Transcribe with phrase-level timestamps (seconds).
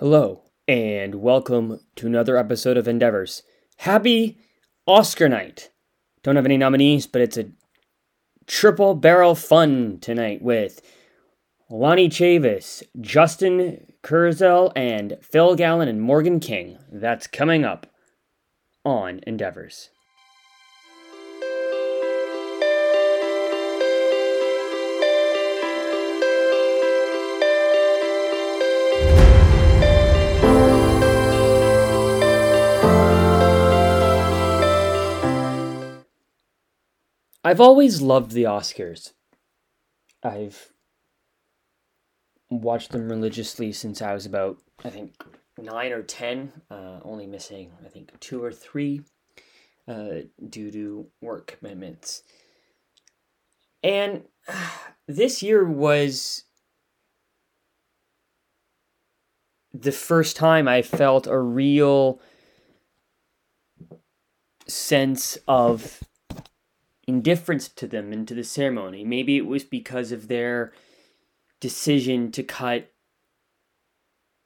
[0.00, 3.42] Hello, and welcome to another episode of Endeavors.
[3.78, 4.38] Happy
[4.86, 5.72] Oscar night!
[6.22, 7.50] Don't have any nominees, but it's a
[8.46, 10.82] triple barrel fun tonight with
[11.68, 16.78] Lonnie Chavis, Justin Kurzel, and Phil Gelatt and Morgan King.
[16.92, 17.88] That's coming up
[18.84, 19.90] on Endeavors.
[37.44, 39.12] I've always loved the Oscars.
[40.22, 40.72] I've
[42.50, 45.14] watched them religiously since I was about, I think,
[45.56, 49.02] nine or ten, uh, only missing, I think, two or three
[49.86, 52.22] uh, due to work commitments.
[53.82, 54.70] And uh,
[55.06, 56.44] this year was
[59.72, 62.20] the first time I felt a real
[64.66, 66.02] sense of
[67.08, 69.02] indifference to them and to the ceremony.
[69.02, 70.72] Maybe it was because of their
[71.58, 72.92] decision to cut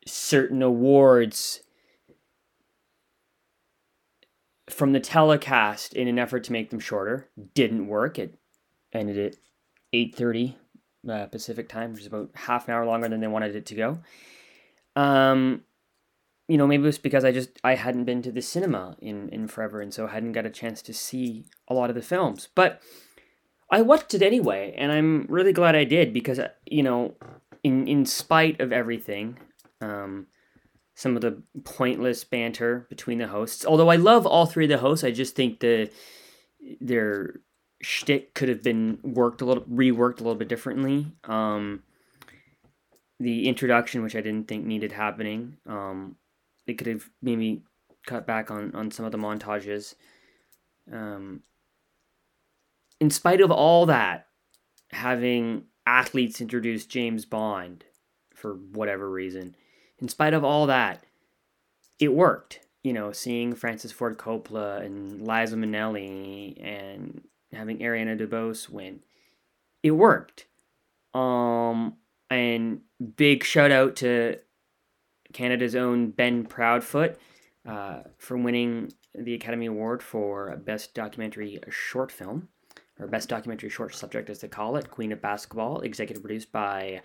[0.06, 1.60] certain awards
[4.70, 7.28] from the telecast in an effort to make them shorter.
[7.52, 8.18] Didn't work.
[8.18, 8.38] It
[8.92, 9.36] ended at
[9.92, 10.54] 8:30
[11.08, 13.74] uh, Pacific time, which is about half an hour longer than they wanted it to
[13.74, 13.98] go.
[14.94, 15.64] Um,
[16.52, 19.30] you know, maybe it was because I just I hadn't been to the cinema in
[19.30, 22.02] in forever, and so I hadn't got a chance to see a lot of the
[22.02, 22.50] films.
[22.54, 22.82] But
[23.70, 27.14] I watched it anyway, and I'm really glad I did because uh, you know,
[27.62, 29.38] in in spite of everything,
[29.80, 30.26] um,
[30.94, 33.64] some of the pointless banter between the hosts.
[33.64, 35.90] Although I love all three of the hosts, I just think the
[36.82, 37.40] their
[37.80, 41.06] shtick could have been worked a little, reworked a little bit differently.
[41.24, 41.82] Um,
[43.18, 46.16] the introduction, which I didn't think needed happening, um,
[46.66, 47.62] they could have maybe
[48.06, 49.94] cut back on on some of the montages.
[50.92, 51.42] Um,
[53.00, 54.26] in spite of all that,
[54.90, 57.84] having athletes introduce James Bond
[58.34, 59.56] for whatever reason,
[59.98, 61.04] in spite of all that,
[61.98, 62.60] it worked.
[62.82, 67.22] You know, seeing Francis Ford Coppola and Liza Minnelli and
[67.52, 69.00] having Ariana DeBose win,
[69.84, 70.46] it worked.
[71.14, 71.96] Um,
[72.30, 72.80] and
[73.16, 74.38] big shout out to
[75.32, 77.16] Canada's own Ben Proudfoot
[77.66, 82.48] uh, for winning the Academy Award for Best Documentary Short Film,
[82.98, 87.02] or Best Documentary Short Subject, as they call it, Queen of Basketball, executive produced by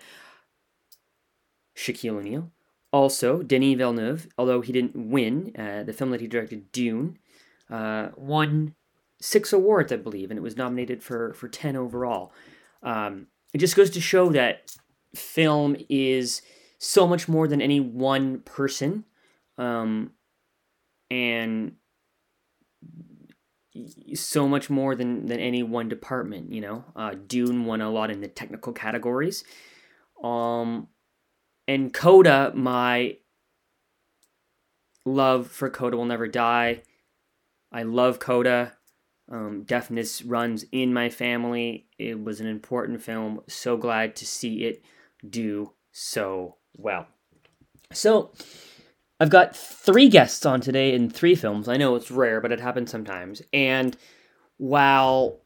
[1.76, 2.50] Shaquille O'Neal.
[2.90, 7.18] Also, Denis Villeneuve, although he didn't win, uh, the film that he directed, Dune,
[7.70, 8.74] uh, won
[9.20, 12.32] six awards, I believe, and it was nominated for, for 10 overall.
[12.82, 14.74] Um, it just goes to show that
[15.14, 16.42] film is
[16.78, 19.04] so much more than any one person.
[19.58, 20.12] Um,
[21.10, 21.72] and
[24.14, 26.84] so much more than, than any one department, you know.
[26.96, 29.44] Uh, Dune won a lot in the technical categories.
[30.22, 30.88] Um,
[31.66, 33.16] and Coda, my
[35.04, 36.82] love for Coda will never die.
[37.72, 38.74] I love Coda.
[39.30, 41.86] Um, deafness runs in my family.
[41.98, 43.40] It was an important film.
[43.48, 44.82] So glad to see it
[45.28, 47.06] do so well.
[47.92, 48.30] So,
[49.20, 51.68] I've got three guests on today in three films.
[51.68, 53.42] I know it's rare, but it happens sometimes.
[53.52, 53.96] And
[54.58, 55.40] while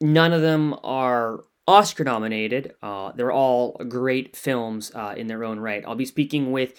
[0.00, 5.58] none of them are Oscar nominated, uh, they're all great films uh, in their own
[5.58, 5.82] right.
[5.86, 6.74] I'll be speaking with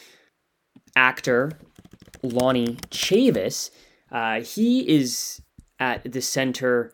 [0.95, 1.53] actor
[2.21, 3.71] Lonnie Chavis.
[4.11, 5.41] Uh, he is
[5.79, 6.93] at the center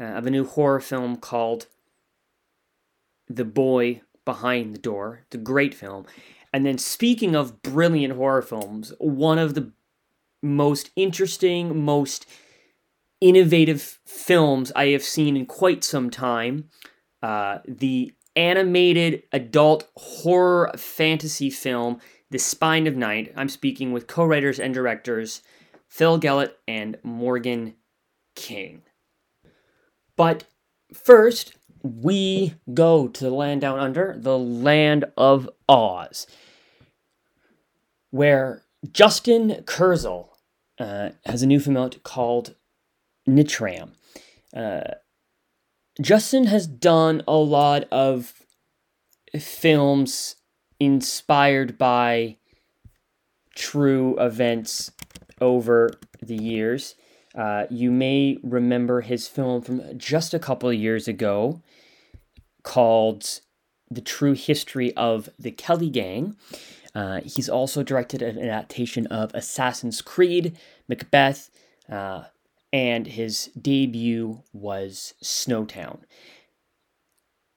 [0.00, 1.66] uh, of a new horror film called
[3.28, 5.24] The Boy Behind the Door.
[5.26, 6.06] It's a great film.
[6.52, 9.72] And then, speaking of brilliant horror films, one of the
[10.42, 12.26] most interesting, most
[13.20, 16.70] innovative films I have seen in quite some time.
[17.22, 21.98] Uh, the animated adult horror fantasy film,
[22.30, 23.32] The Spine of Night.
[23.36, 25.42] I'm speaking with co writers and directors
[25.88, 27.74] Phil Gelatt and Morgan
[28.36, 28.82] King.
[30.16, 30.44] But
[30.92, 31.57] first,
[31.96, 36.26] we go to the land down under, the land of Oz,
[38.10, 38.62] where
[38.92, 40.30] Justin Kurzel
[40.78, 42.54] uh, has a new film out called
[43.28, 43.90] Nitram.
[44.54, 44.94] Uh,
[46.00, 48.34] Justin has done a lot of
[49.38, 50.36] films
[50.78, 52.36] inspired by
[53.54, 54.92] true events
[55.40, 55.90] over
[56.22, 56.94] the years.
[57.34, 61.60] Uh, you may remember his film from just a couple of years ago
[62.68, 63.40] called
[63.90, 66.36] The True History of the Kelly Gang.
[66.94, 70.54] Uh, he's also directed an adaptation of Assassin's Creed,
[70.86, 71.48] Macbeth,
[71.90, 72.24] uh,
[72.70, 76.00] and his debut was Snowtown.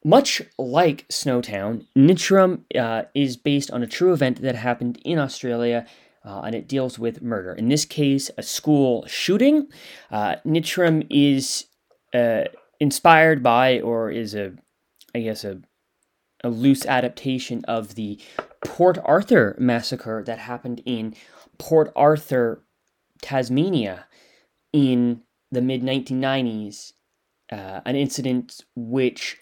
[0.06, 5.86] Much like Snowtown, Nitram uh, is based on a true event that happened in Australia
[6.24, 7.52] uh, and it deals with murder.
[7.52, 9.68] In this case, a school shooting.
[10.10, 11.66] Uh, Nitram is
[12.14, 12.46] uh,
[12.80, 14.54] inspired by, or is a,
[15.14, 15.62] I guess, a,
[16.44, 18.20] a loose adaptation of the
[18.64, 21.16] Port Arthur massacre that happened in
[21.58, 22.64] Port Arthur,
[23.22, 24.06] Tasmania,
[24.74, 25.22] in
[25.52, 26.94] the mid 1990s.
[27.52, 29.38] Uh, an incident which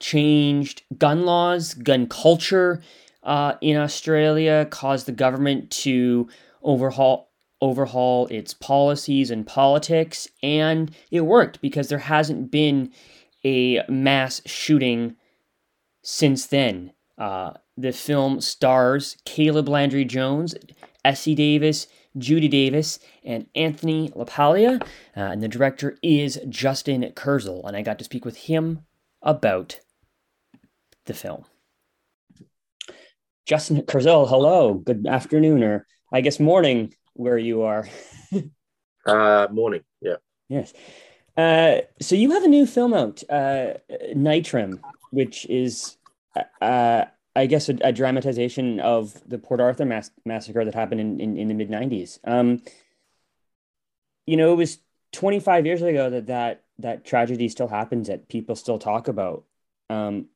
[0.00, 2.82] changed gun laws, gun culture
[3.22, 6.28] uh, in Australia, caused the government to
[6.62, 7.28] overhaul
[7.60, 12.90] overhaul its policies and politics, and it worked because there hasn't been
[13.44, 15.16] a mass shooting
[16.02, 16.92] since then.
[17.18, 20.54] Uh, the film stars Caleb Landry Jones,
[21.04, 21.86] Essie Davis,
[22.18, 24.86] Judy Davis, and Anthony LaPaglia, uh,
[25.16, 28.84] and the director is Justin Kurzel, and I got to speak with him
[29.22, 29.80] about
[31.06, 31.44] the film.
[33.46, 34.74] Justin Kurzel, hello.
[34.74, 37.88] Good afternoon, or I guess morning where you are.
[39.06, 40.16] uh, morning, yeah.
[40.48, 40.72] Yes.
[41.36, 43.74] Uh, so you have a new film out, uh,
[44.14, 44.80] Nitram,
[45.10, 45.96] which is,
[46.60, 51.20] uh, I guess, a, a, dramatization of the Port Arthur mass- massacre that happened in,
[51.20, 52.18] in, in the mid 90s.
[52.24, 52.60] Um,
[54.26, 54.78] you know, it was
[55.12, 59.44] 25 years ago that that, that tragedy still happens that people still talk about.
[59.88, 60.26] Um,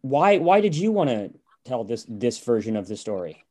[0.00, 1.30] why why did you want to
[1.64, 3.44] tell this this version of the story?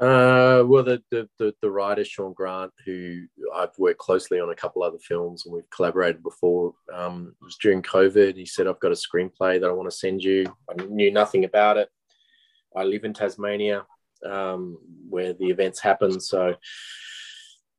[0.00, 3.20] Uh, well, the, the, the the writer Sean Grant, who
[3.54, 7.82] I've worked closely on a couple other films and we've collaborated before, um, was during
[7.82, 8.34] COVID.
[8.34, 11.44] He said, "I've got a screenplay that I want to send you." I knew nothing
[11.44, 11.90] about it.
[12.74, 13.84] I live in Tasmania,
[14.24, 14.78] um,
[15.10, 16.54] where the events happen, so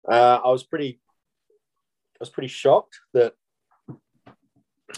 [0.07, 0.99] uh, I was pretty,
[2.15, 3.33] I was pretty shocked that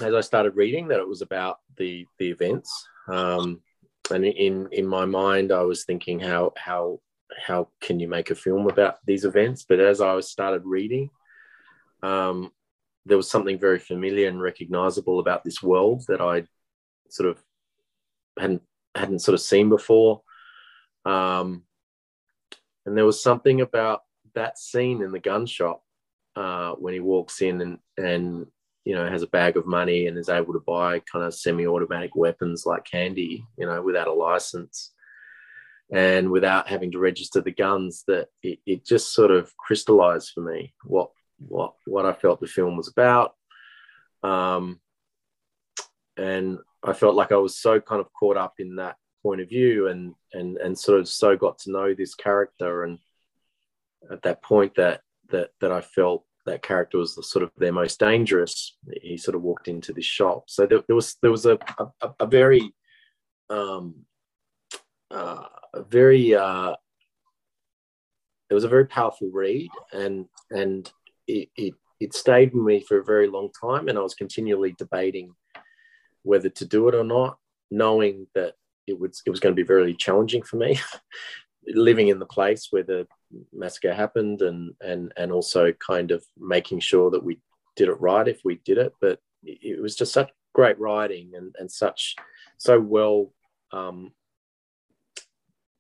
[0.01, 2.85] as I started reading that it was about the the events.
[3.07, 3.61] Um,
[4.11, 6.99] and in in my mind, I was thinking how how
[7.45, 9.65] how can you make a film about these events?
[9.67, 11.09] But as I started reading,
[12.01, 12.51] um,
[13.05, 16.43] there was something very familiar and recognizable about this world that I
[17.09, 17.43] sort of
[18.39, 18.61] hadn't
[18.95, 20.21] hadn't sort of seen before.
[21.05, 21.63] Um,
[22.85, 24.01] and there was something about
[24.35, 25.83] that scene in the gun shop
[26.35, 28.47] uh, when he walks in and and
[28.85, 32.15] you know, has a bag of money and is able to buy kind of semi-automatic
[32.15, 34.91] weapons like candy, you know, without a license
[35.93, 40.41] and without having to register the guns, that it, it just sort of crystallized for
[40.41, 43.35] me what what what I felt the film was about.
[44.23, 44.79] Um,
[46.17, 49.49] and I felt like I was so kind of caught up in that point of
[49.49, 52.99] view and and and sort of so got to know this character and
[54.11, 57.71] at that point that that that I felt that character was the, sort of their
[57.71, 58.77] most dangerous.
[59.01, 60.45] He sort of walked into this shop.
[60.47, 61.57] So there, there was there was a
[62.01, 62.73] a, a very
[63.49, 64.05] um,
[65.09, 65.43] uh,
[65.75, 66.75] very uh,
[68.49, 70.91] it was a very powerful read, and and
[71.27, 74.75] it, it it stayed with me for a very long time, and I was continually
[74.77, 75.33] debating
[76.23, 77.37] whether to do it or not,
[77.71, 78.53] knowing that
[78.87, 80.79] it was it was going to be very challenging for me
[81.67, 83.07] living in the place where the
[83.53, 87.39] massacre happened and and and also kind of making sure that we
[87.75, 88.93] did it right if we did it.
[89.01, 92.15] But it was just such great writing and and such
[92.57, 93.33] so well
[93.71, 94.11] um,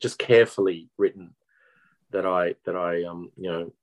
[0.03, 1.33] just carefully written
[2.11, 3.73] that I that I um you know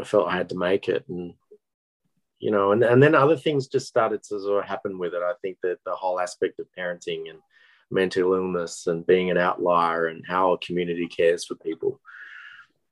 [0.00, 1.04] I felt I had to make it.
[1.08, 1.34] And
[2.38, 5.22] you know and, and then other things just started to sort of happen with it.
[5.22, 7.40] I think that the whole aspect of parenting and
[7.90, 12.00] mental illness and being an outlier and how a community cares for people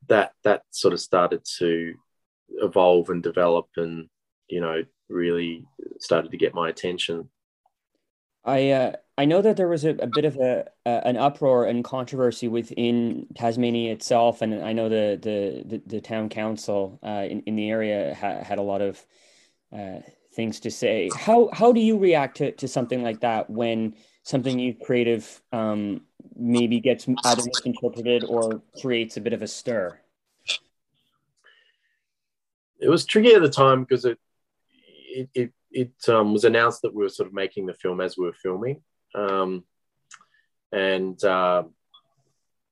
[0.08, 1.94] that that sort of started to
[2.48, 4.08] evolve and develop and
[4.48, 5.64] you know really
[6.00, 7.28] started to get my attention
[8.46, 11.84] i uh, i know that there was a, a bit of a, an uproar and
[11.84, 17.40] controversy within tasmania itself and i know the the the, the town council uh, in,
[17.42, 19.04] in the area ha- had a lot of
[19.76, 20.00] uh,
[20.34, 23.94] things to say how how do you react to, to something like that when
[24.26, 26.00] something you creative um,
[26.34, 29.98] maybe gets either misinterpreted or creates a bit of a stir?
[32.80, 34.18] It was tricky at the time because it
[35.08, 38.16] it it, it um, was announced that we were sort of making the film as
[38.16, 38.82] we were filming,
[39.14, 39.64] um,
[40.72, 41.64] and uh,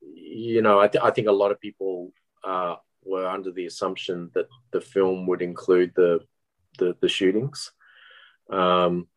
[0.01, 4.31] you know I, th- I think a lot of people uh, were under the assumption
[4.35, 6.21] that the film would include the
[6.79, 7.73] the, the shootings.
[8.51, 9.09] Um,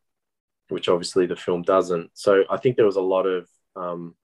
[0.68, 2.10] which obviously the film doesn't.
[2.14, 4.14] So I think there was a lot of um,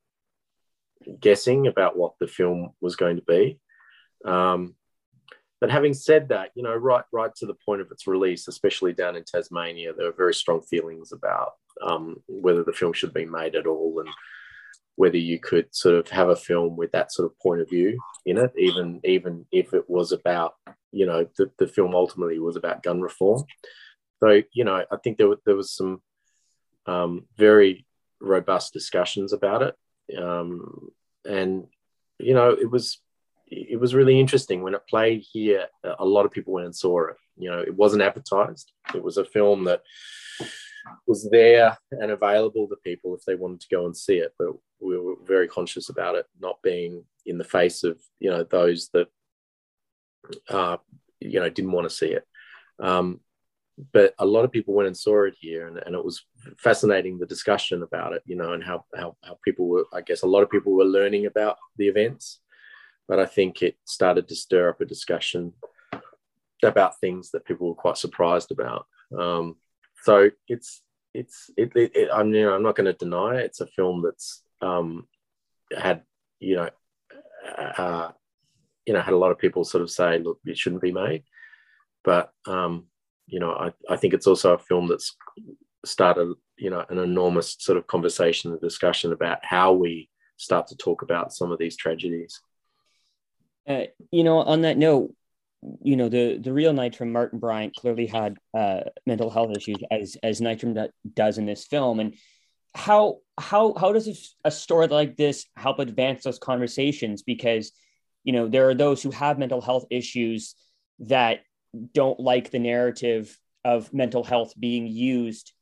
[1.20, 3.58] guessing about what the film was going to be.
[4.24, 4.74] Um,
[5.64, 8.92] but having said that, you know, right right to the point of its release, especially
[8.92, 13.24] down in Tasmania, there were very strong feelings about um, whether the film should be
[13.24, 14.10] made at all and
[14.96, 17.98] whether you could sort of have a film with that sort of point of view
[18.26, 20.52] in it, even even if it was about,
[20.92, 23.42] you know, the, the film ultimately was about gun reform.
[24.22, 26.02] So, you know, I think there, there was some
[26.84, 27.86] um, very
[28.20, 29.74] robust discussions about it.
[30.22, 30.90] Um,
[31.24, 31.68] and,
[32.18, 33.00] you know, it was
[33.46, 35.66] it was really interesting when it played here.
[35.98, 37.16] A lot of people went and saw it.
[37.36, 38.72] You know, it wasn't advertised.
[38.94, 39.82] It was a film that
[41.06, 44.32] was there and available to people if they wanted to go and see it.
[44.38, 44.48] But
[44.80, 48.90] we were very conscious about it not being in the face of you know those
[48.92, 49.08] that
[50.48, 50.76] uh,
[51.20, 52.24] you know didn't want to see it.
[52.78, 53.20] Um,
[53.92, 56.24] but a lot of people went and saw it here, and, and it was
[56.58, 58.22] fascinating the discussion about it.
[58.24, 59.84] You know, and how, how how people were.
[59.92, 62.40] I guess a lot of people were learning about the events,
[63.08, 65.52] but I think it started to stir up a discussion
[66.62, 68.86] about things that people were quite surprised about.
[69.16, 69.56] Um,
[70.02, 70.82] so it's
[71.12, 73.46] it's it, it, it, I'm you know I'm not going to deny it.
[73.46, 75.06] it's a film that's um,
[75.76, 76.02] had
[76.40, 76.70] you know
[77.56, 78.10] uh,
[78.86, 81.22] you know had a lot of people sort of say look it shouldn't be made,
[82.02, 82.86] but um,
[83.26, 85.16] you know I, I think it's also a film that's
[85.84, 90.76] started you know an enormous sort of conversation and discussion about how we start to
[90.76, 92.40] talk about some of these tragedies.
[93.66, 95.14] Uh, you know, on that note,
[95.82, 100.16] you know the the real Nitram Martin Bryant clearly had uh, mental health issues as
[100.22, 102.14] as Nitram does in this film, and
[102.74, 107.22] how how how does a story like this help advance those conversations?
[107.22, 107.72] Because
[108.24, 110.54] you know there are those who have mental health issues
[111.00, 111.40] that
[111.92, 115.52] don't like the narrative of mental health being used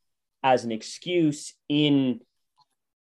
[0.43, 2.19] as an excuse in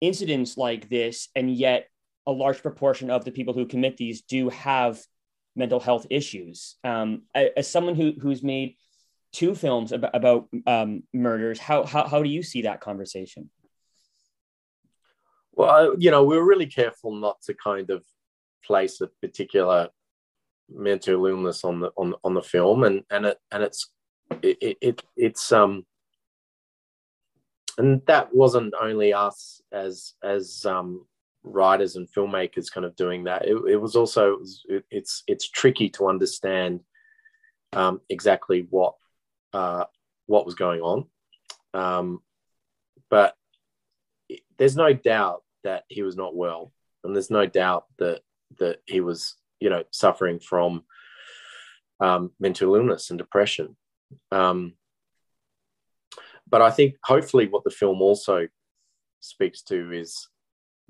[0.01, 1.88] incidents like this, and yet
[2.30, 5.02] a large proportion of the people who commit these do have
[5.56, 6.76] mental health issues.
[6.84, 8.76] Um, as someone who who's made
[9.34, 13.50] two films about, about um, murders, how, how how do you see that conversation?
[15.54, 18.04] Well, you know, we are really careful not to kind of
[18.64, 19.90] place a particular
[20.70, 23.92] mental illness on the on on the film, and and it and it's
[24.44, 25.84] it, it it's um
[27.80, 31.08] and that wasn't only us as as um
[31.43, 33.48] writers and filmmakers kind of doing that.
[33.48, 36.81] It, it was also it, it's it's tricky to understand
[37.74, 38.96] um, exactly what
[39.53, 39.86] uh,
[40.27, 41.05] what was going on,
[41.74, 42.22] um,
[43.10, 43.36] but
[44.58, 46.72] there's no doubt that he was not well,
[47.03, 48.22] and there's no doubt that
[48.60, 50.84] that he was you know suffering from
[52.00, 53.75] um, mental illness and depression.
[54.31, 54.74] Um,
[56.50, 58.48] but I think hopefully what the film also
[59.19, 60.27] speaks to is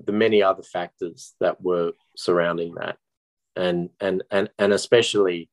[0.04, 2.98] the many other factors that were surrounding that,
[3.56, 5.50] and and and and especially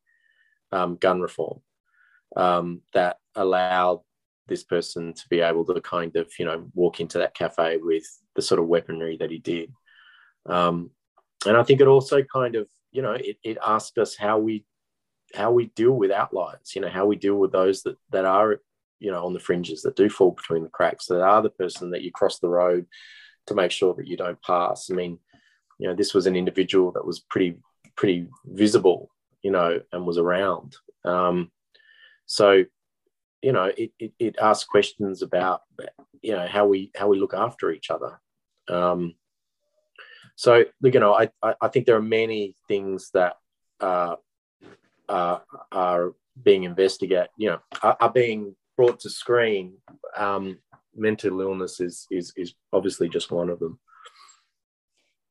[0.73, 1.61] um, gun reform
[2.37, 4.01] um, that allowed
[4.49, 8.05] this person to be able to kind of you know walk into that cafe with
[8.35, 9.73] the sort of weaponry that he did,
[10.47, 10.91] um,
[11.47, 14.65] and I think it also kind of you know it, it asked us how we
[15.35, 18.61] how we deal with outliers, you know how we deal with those that that are
[18.99, 21.91] you know on the fringes that do fall between the cracks that are the person
[21.91, 22.87] that you cross the road
[23.47, 24.91] to make sure that you don't pass.
[24.91, 25.19] I mean,
[25.79, 27.59] you know, this was an individual that was pretty
[27.97, 29.11] pretty visible,
[29.43, 30.77] you know, and was around.
[31.05, 31.51] Um,
[32.27, 32.65] so,
[33.43, 35.63] you know, it, it, it asks questions about
[36.23, 38.21] you know how we how we look after each other.
[38.69, 39.15] Um,
[40.37, 43.37] so, you know, I, I think there are many things that
[43.81, 44.17] uh,
[45.09, 45.39] uh,
[45.73, 49.79] are being investigated, you know, are, are being brought to screen
[50.17, 50.59] um,
[50.97, 53.79] mental illness is is is obviously just one of them.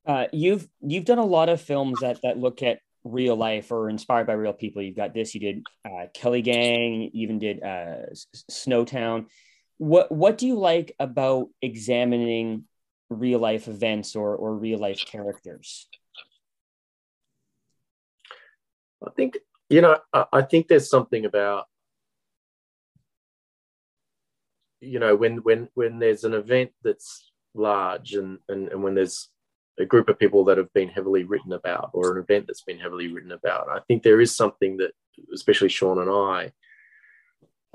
[0.05, 3.89] Uh, you've you've done a lot of films that that look at real life or
[3.89, 4.81] inspired by real people.
[4.81, 5.33] You've got this.
[5.33, 7.01] You did uh, Kelly Gang.
[7.01, 8.13] You even did uh,
[8.51, 9.27] Snowtown.
[9.77, 12.65] What what do you like about examining
[13.09, 15.87] real life events or or real life characters?
[19.05, 19.37] I think
[19.69, 19.97] you know.
[20.13, 21.65] I, I think there's something about
[24.85, 29.29] you know when when when there's an event that's large and, and and when there's
[29.77, 32.79] a group of people that have been heavily written about or an event that's been
[32.79, 34.91] heavily written about i think there is something that
[35.33, 36.51] especially sean and i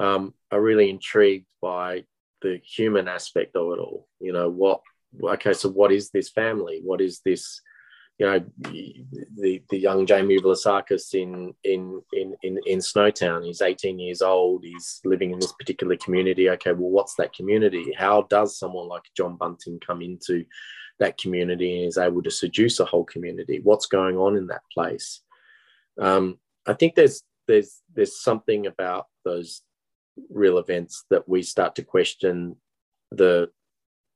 [0.01, 2.05] um, are really intrigued by
[2.41, 4.09] the human aspect of it all.
[4.19, 4.81] You know what
[5.23, 6.81] okay so what is this family?
[6.83, 7.61] What is this
[8.21, 8.45] you know
[9.37, 13.45] the the young Jamie Vlasakis in in in in in Snowtown.
[13.45, 14.63] He's 18 years old.
[14.63, 16.49] He's living in this particular community.
[16.51, 17.93] Okay, well, what's that community?
[17.99, 20.45] How does someone like John Bunting come into
[21.01, 23.61] that community and is able to seduce a whole community.
[23.63, 25.23] What's going on in that place?
[25.99, 29.63] Um, I think there's there's there's something about those
[30.29, 32.57] real events that we start to question
[33.11, 33.51] the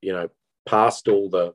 [0.01, 0.29] you know
[0.65, 1.53] past all the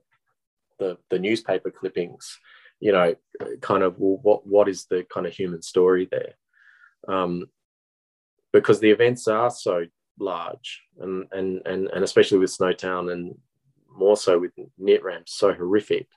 [0.81, 2.39] the, the newspaper clippings
[2.81, 3.15] you know
[3.61, 6.33] kind of well, what what is the kind of human story there?
[7.07, 7.45] Um,
[8.51, 9.85] because the events are so
[10.19, 13.35] large and and and, and especially with snowtown and
[13.95, 16.07] more so with Nitram so horrific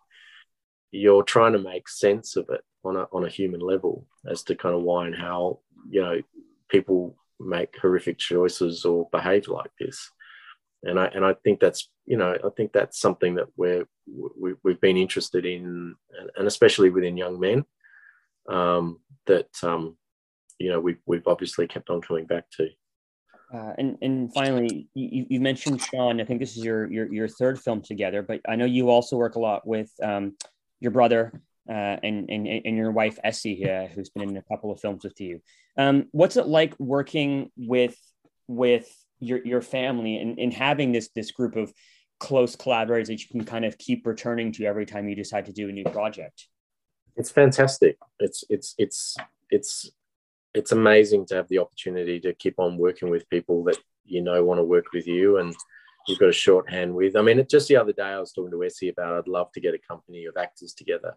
[0.90, 4.54] you're trying to make sense of it on a, on a human level as to
[4.54, 5.58] kind of why and how
[5.90, 6.20] you know
[6.68, 10.10] people make horrific choices or behave like this
[10.86, 13.86] and I and I think that's you know I think that's something that we're
[14.38, 15.94] we, we've been interested in
[16.36, 17.64] and especially within young men
[18.48, 19.96] um, that um,
[20.58, 22.68] you know we've we've obviously kept on coming back to.
[23.52, 26.20] Uh, and and finally, you, you mentioned Sean.
[26.20, 29.16] I think this is your, your your third film together, but I know you also
[29.16, 30.36] work a lot with um,
[30.80, 34.72] your brother uh, and, and and your wife Essie, uh, who's been in a couple
[34.72, 35.40] of films with you.
[35.78, 37.96] Um, what's it like working with
[38.48, 38.90] with
[39.24, 41.72] your your family and, and having this this group of
[42.20, 45.52] close collaborators that you can kind of keep returning to every time you decide to
[45.52, 46.46] do a new project?
[47.16, 47.98] It's fantastic.
[48.18, 49.16] It's it's it's
[49.50, 49.90] it's
[50.54, 54.44] it's amazing to have the opportunity to keep on working with people that you know
[54.44, 55.54] want to work with you and
[56.06, 57.16] you've got a shorthand with.
[57.16, 59.60] I mean, just the other day I was talking to Essie about I'd love to
[59.60, 61.16] get a company of actors together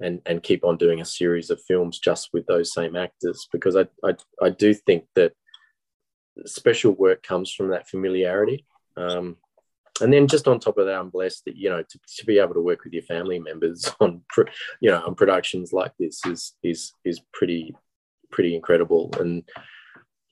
[0.00, 3.76] and and keep on doing a series of films just with those same actors because
[3.76, 5.32] I I, I do think that
[6.46, 8.64] special work comes from that familiarity.
[8.96, 9.36] Um,
[10.00, 12.38] and then just on top of that, I'm blessed that you know to, to be
[12.38, 14.22] able to work with your family members on
[14.80, 17.74] you know on productions like this is is is pretty
[18.30, 19.10] pretty incredible.
[19.18, 19.44] And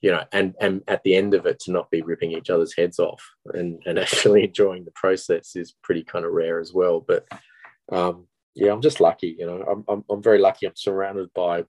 [0.01, 2.75] you know and and at the end of it to not be ripping each other's
[2.75, 6.99] heads off and and actually enjoying the process is pretty kind of rare as well.
[6.99, 7.27] But
[7.91, 10.67] um yeah i'm just lucky you know i'm i'm, I'm very lucky.
[10.67, 11.65] I'm surrounded by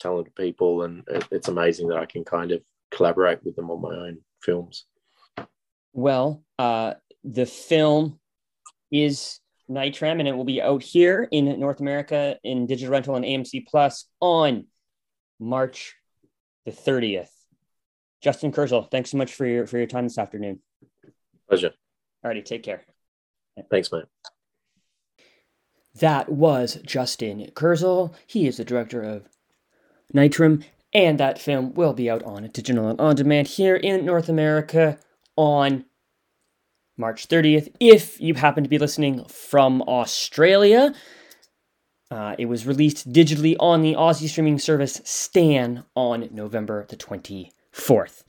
[0.00, 3.94] talented people and it's amazing that i can kind of collaborate with them on my
[3.94, 4.86] own films?
[5.92, 8.18] Well, uh, the film
[8.90, 13.24] is Nitram, and it will be out here in North America in digital rental and
[13.24, 14.66] AMC Plus on
[15.38, 15.94] March
[16.64, 17.28] the 30th.
[18.20, 20.60] Justin Kurzel, thanks so much for your for your time this afternoon.
[21.48, 21.72] Pleasure.
[22.24, 22.84] Alrighty, take care.
[23.70, 24.04] Thanks, man.
[25.96, 28.14] That was Justin Kurzel.
[28.26, 29.28] He is the director of
[30.14, 34.28] Nitram and that film will be out on digital and on demand here in North
[34.28, 34.98] America
[35.36, 35.84] on
[36.96, 37.72] March 30th.
[37.80, 40.92] If you happen to be listening from Australia,
[42.10, 48.24] uh, it was released digitally on the Aussie streaming service Stan on November the 24th.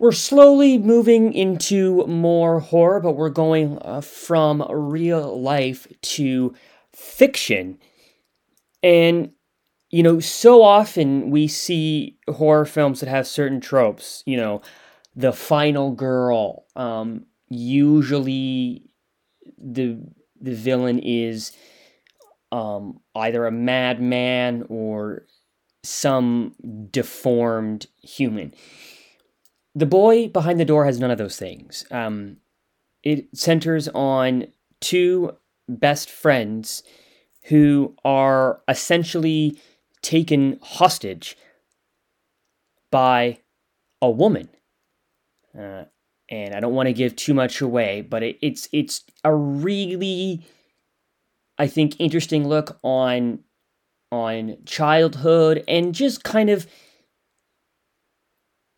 [0.00, 6.54] We're slowly moving into more horror, but we're going uh, from real life to
[6.92, 7.78] fiction.
[8.82, 9.30] And
[9.92, 14.62] you know, so often we see horror films that have certain tropes, you know,
[15.14, 18.90] the final girl, um, usually
[19.58, 19.98] the
[20.40, 21.52] the villain is
[22.50, 25.26] um, either a madman or
[25.84, 26.54] some
[26.90, 28.54] deformed human.
[29.74, 31.84] The boy behind the door has none of those things.
[31.90, 32.38] Um,
[33.02, 34.46] it centers on
[34.80, 35.36] two
[35.68, 36.82] best friends
[37.44, 39.58] who are essentially
[40.02, 41.36] taken hostage
[42.90, 43.38] by
[44.00, 44.48] a woman.
[45.58, 45.84] Uh,
[46.28, 50.44] and I don't want to give too much away, but it, it's it's a really,
[51.58, 53.40] I think, interesting look on
[54.10, 56.66] on childhood and just kind of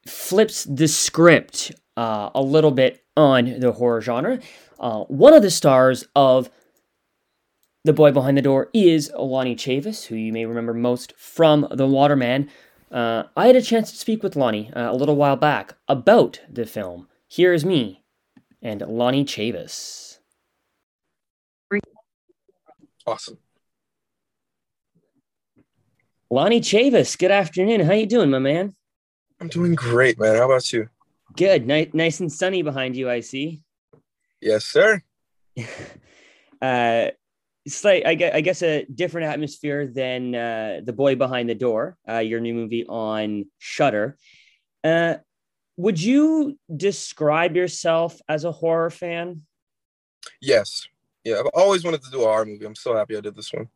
[0.06, 4.40] flips the script uh, a little bit on the horror genre.
[4.78, 6.50] Uh, one of the stars of
[7.84, 11.86] the boy behind the door is Lonnie Chavis, who you may remember most from The
[11.86, 12.50] Water Man.
[12.90, 16.40] Uh, I had a chance to speak with Lonnie uh, a little while back about
[16.50, 17.08] the film.
[17.28, 18.02] Here is me
[18.62, 20.18] and Lonnie Chavis.
[23.06, 23.36] Awesome.
[26.30, 27.80] Lonnie Chavis, good afternoon.
[27.80, 28.74] How you doing, my man?
[29.40, 30.36] I'm doing great, man.
[30.36, 30.88] How about you?
[31.36, 31.66] Good.
[31.66, 33.60] Nice, nice and sunny behind you, I see.
[34.40, 35.02] Yes, sir.
[36.62, 37.10] uh,
[37.66, 41.96] slight, I guess, I guess a different atmosphere than uh, the boy behind the door,
[42.08, 44.16] uh, your new movie on Shudder.
[44.82, 45.16] Uh,
[45.76, 49.42] would you describe yourself as a horror fan?
[50.40, 50.86] Yes.
[51.24, 52.66] Yeah, I've always wanted to do a horror movie.
[52.66, 53.68] I'm so happy I did this one.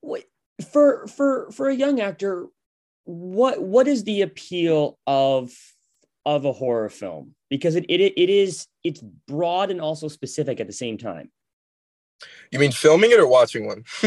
[0.00, 0.24] What,
[0.70, 2.46] for for for a young actor,
[3.04, 5.52] what what is the appeal of
[6.24, 7.34] of a horror film?
[7.50, 11.30] Because it it, it is it's broad and also specific at the same time.
[12.50, 13.84] You mean filming it or watching one?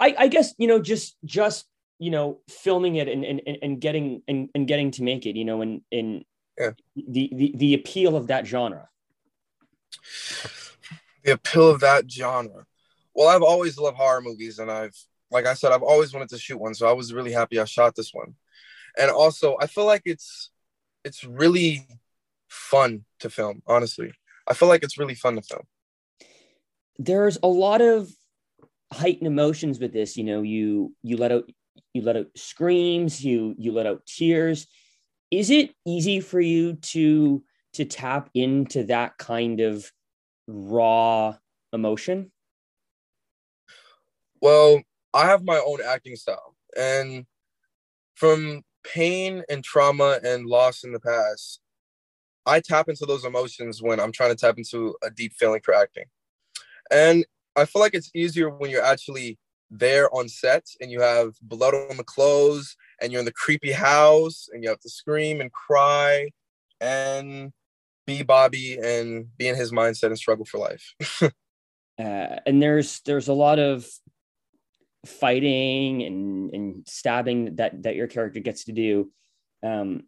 [0.00, 1.66] I, I guess you know just just
[1.98, 5.44] you know filming it and and, and getting and, and getting to make it you
[5.44, 6.24] know and in
[6.58, 6.72] Yeah.
[6.96, 8.88] the, the the appeal of that genre.
[11.24, 12.66] the appeal of that genre.
[13.14, 14.96] Well, I've always loved horror movies, and I've,
[15.30, 16.74] like I said, I've always wanted to shoot one.
[16.74, 18.34] So I was really happy I shot this one.
[18.98, 20.50] And also, I feel like it's,
[21.04, 21.86] it's really
[22.48, 23.62] fun to film.
[23.66, 24.12] Honestly,
[24.46, 25.64] I feel like it's really fun to film.
[27.00, 28.10] There's a lot of
[28.92, 31.50] heightened emotions with this you know you you let out
[31.94, 34.66] you let out screams you you let out tears
[35.30, 39.90] is it easy for you to to tap into that kind of
[40.46, 41.34] raw
[41.72, 42.30] emotion
[44.40, 44.82] Well,
[45.12, 47.26] I have my own acting style, and
[48.14, 51.60] from pain and trauma and loss in the past,
[52.46, 55.74] I tap into those emotions when I'm trying to tap into a deep feeling for
[55.74, 56.04] acting.
[56.90, 57.24] And
[57.56, 59.38] I feel like it's easier when you're actually
[59.70, 63.72] there on set and you have blood on the clothes and you're in the creepy
[63.72, 66.30] house and you have to scream and cry
[66.80, 67.52] and
[68.06, 70.94] be Bobby and be in his mindset and struggle for life.
[71.22, 71.30] uh,
[71.98, 73.86] and there's there's a lot of
[75.06, 79.10] fighting and and stabbing that that your character gets to do
[79.62, 80.02] um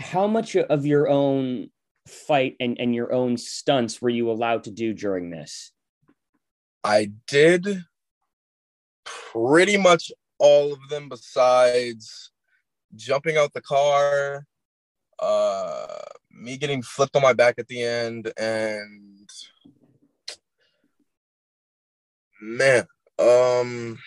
[0.00, 1.68] how much of your own
[2.08, 5.70] fight and and your own stunts were you allowed to do during this
[6.84, 7.84] I did
[9.04, 12.30] pretty much all of them besides
[12.94, 14.44] jumping out the car,
[15.18, 15.86] uh
[16.30, 19.28] me getting flipped on my back at the end and
[22.40, 22.86] man,
[23.18, 23.98] um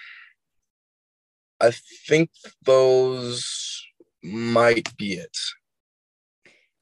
[1.62, 1.72] I
[2.08, 2.32] think
[2.64, 3.82] those
[4.22, 5.38] might be it.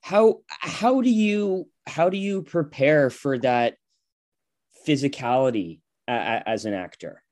[0.01, 3.77] how how do you how do you prepare for that
[4.87, 7.23] physicality as an actor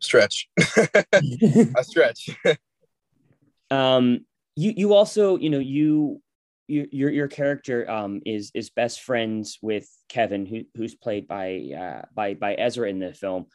[0.00, 0.48] Stretch.
[0.58, 2.28] a stretch.
[3.70, 4.20] um
[4.54, 6.20] you you also you know you
[6.68, 11.70] you- your your character um is is best friends with Kevin who who's played by
[11.76, 13.46] uh by by Ezra in the film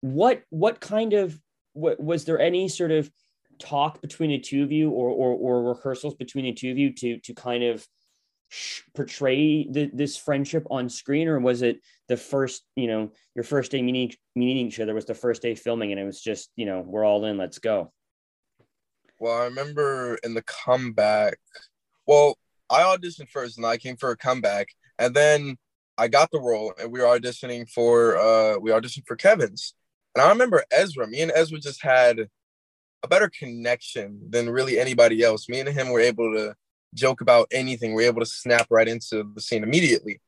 [0.00, 1.38] what what kind of
[1.74, 3.10] what was there any sort of
[3.58, 6.92] talk between the two of you or or, or rehearsals between the two of you
[6.92, 7.86] to to kind of
[8.94, 13.80] portray this friendship on screen or was it the first you know your first day
[13.80, 16.84] meeting meeting each other was the first day filming and it was just you know
[16.86, 17.92] we're all in let's go
[19.18, 21.38] Well, I remember in the comeback.
[22.06, 22.36] Well,
[22.68, 25.56] I auditioned first, and I came for a comeback, and then
[25.96, 29.74] I got the role, and we were auditioning for uh we auditioned for Kevin's,
[30.14, 31.06] and I remember Ezra.
[31.06, 32.28] Me and Ezra just had
[33.02, 35.48] a better connection than really anybody else.
[35.48, 36.54] Me and him were able to
[36.94, 37.94] joke about anything.
[37.94, 40.20] We're able to snap right into the scene immediately,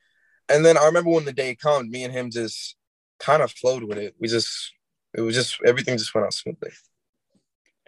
[0.48, 2.76] and then I remember when the day came, me and him just
[3.18, 4.14] kind of flowed with it.
[4.18, 4.72] We just
[5.14, 6.70] it was just everything just went out smoothly.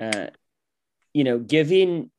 [0.00, 0.26] uh,
[1.12, 2.10] you know, given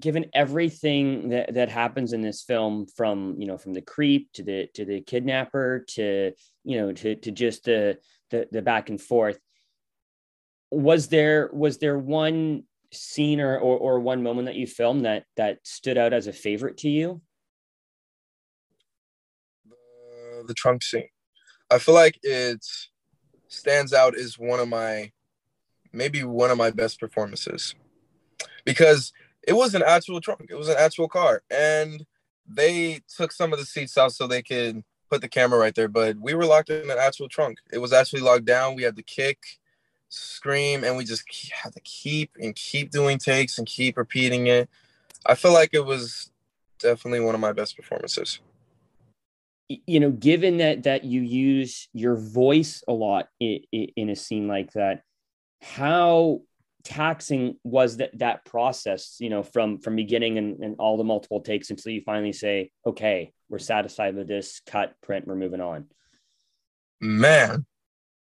[0.00, 4.42] given everything that that happens in this film, from you know, from the creep to
[4.42, 6.32] the to the kidnapper to
[6.64, 7.98] you know to to just the
[8.30, 9.38] the, the back and forth,
[10.70, 15.24] was there was there one scene or, or or one moment that you filmed that
[15.36, 17.20] that stood out as a favorite to you?
[20.44, 21.08] the, the trunk scene.
[21.70, 22.64] I feel like it
[23.48, 25.12] stands out as one of my
[25.92, 27.74] maybe one of my best performances
[28.64, 29.12] because
[29.46, 30.46] it was an actual trunk.
[30.50, 32.04] It was an actual car, and
[32.46, 35.88] they took some of the seats out so they could put the camera right there.
[35.88, 37.58] But we were locked in an actual trunk.
[37.72, 38.74] It was actually locked down.
[38.74, 39.38] We had to kick,
[40.14, 44.68] scream, and we just had to keep and keep doing takes and keep repeating it.
[45.26, 46.30] I feel like it was
[46.78, 48.40] definitely one of my best performances.
[49.68, 54.46] you know given that that you use your voice a lot in, in a scene
[54.46, 55.02] like that
[55.62, 56.42] how
[56.84, 61.40] taxing was that that process you know from from beginning and, and all the multiple
[61.40, 65.86] takes until you finally say okay we're satisfied with this cut print we're moving on
[67.00, 67.64] man,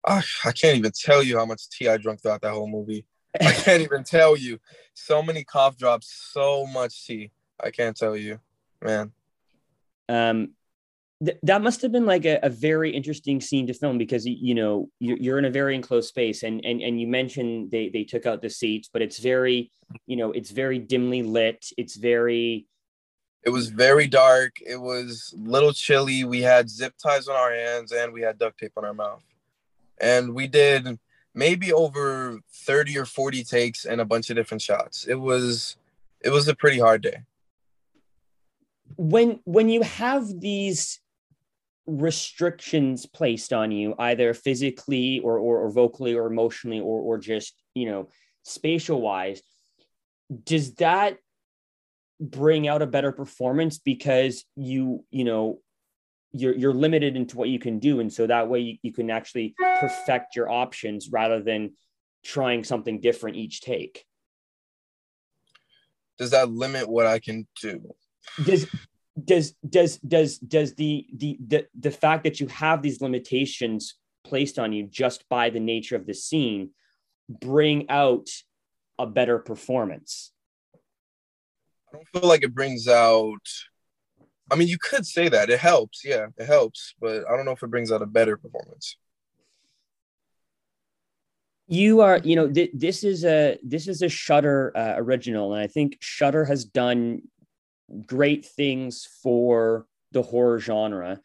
[0.05, 3.05] I, I can't even tell you how much tea I drank throughout that whole movie.
[3.39, 4.59] I can't even tell you.
[4.93, 7.31] So many cough drops, so much tea.
[7.63, 8.39] I can't tell you,
[8.83, 9.11] man.
[10.09, 10.49] um
[11.23, 14.55] th- that must have been like a, a very interesting scene to film because you
[14.55, 18.03] know you're, you're in a very enclosed space and and and you mentioned they they
[18.03, 19.71] took out the seats but it's very
[20.07, 22.65] you know it's very dimly lit it's very
[23.43, 24.53] It was very dark.
[24.61, 26.23] It was a little chilly.
[26.23, 29.23] We had zip ties on our hands and we had duct tape on our mouth.
[30.01, 30.99] And we did
[31.33, 35.05] maybe over 30 or 40 takes and a bunch of different shots.
[35.07, 35.77] It was
[36.19, 37.23] it was a pretty hard day.
[38.97, 40.99] when when you have these
[41.87, 47.55] restrictions placed on you either physically or or, or vocally or emotionally or or just
[47.73, 48.07] you know
[48.43, 49.41] spatial wise
[50.43, 51.17] does that
[52.19, 55.59] bring out a better performance because you you know
[56.33, 57.99] you're you're limited into what you can do.
[57.99, 61.73] And so that way you, you can actually perfect your options rather than
[62.23, 64.05] trying something different each take.
[66.17, 67.95] Does that limit what i can do?
[68.45, 68.67] Does
[69.23, 74.59] does does does does the the the, the fact that you have these limitations placed
[74.59, 76.69] on you just by the nature of the scene
[77.27, 78.29] bring out
[78.99, 80.31] a better performance?
[81.89, 83.45] I don't feel like it brings out
[84.51, 85.49] i mean you could say that.
[85.49, 86.03] It helps.
[86.05, 88.97] Yeah it helps but i don't know if it brings out a better performance.
[91.67, 95.63] You are you know th- this is a this is a Shudder uh, original and
[95.63, 97.21] i think Shudder has done
[98.05, 101.19] great things for the horror genre.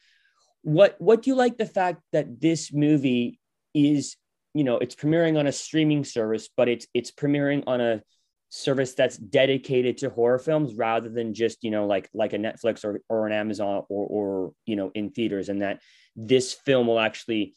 [0.63, 3.39] What what do you like the fact that this movie
[3.75, 4.17] is,
[4.55, 8.03] you know, it's premiering on a streaming service, but it's it's premiering on a
[8.49, 12.85] service that's dedicated to horror films rather than just, you know, like like a Netflix
[12.85, 15.81] or, or an Amazon or or you know in theaters, and that
[16.15, 17.55] this film will actually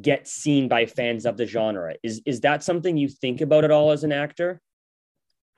[0.00, 1.94] get seen by fans of the genre.
[2.02, 4.60] Is is that something you think about at all as an actor?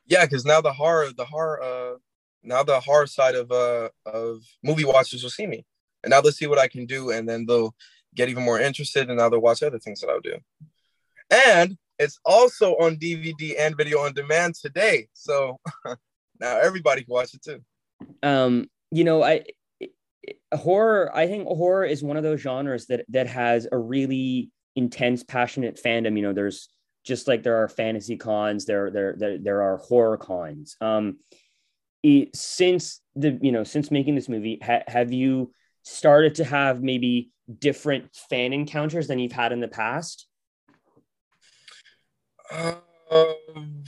[0.07, 1.99] Yeah, because now the horror, the horror uh
[2.43, 5.65] now the horror side of uh of movie watchers will see me,
[6.03, 7.75] and now they'll see what I can do, and then they'll
[8.15, 10.39] get even more interested, and now they'll watch other things that I'll do.
[11.31, 15.59] And it's also on DVD and video on demand today, so
[16.41, 17.63] now everybody can watch it too.
[18.23, 19.45] Um, you know, I
[20.55, 21.15] horror.
[21.15, 25.81] I think horror is one of those genres that that has a really intense, passionate
[25.83, 26.17] fandom.
[26.17, 26.69] You know, there's
[27.05, 30.77] just like there are fantasy cons, there there there, there are horror cons.
[30.81, 31.19] Um,
[32.03, 35.53] it, since the you know since making this movie ha- have you
[35.85, 40.27] started to have maybe different fan encounters than you've had in the past
[42.51, 43.85] um,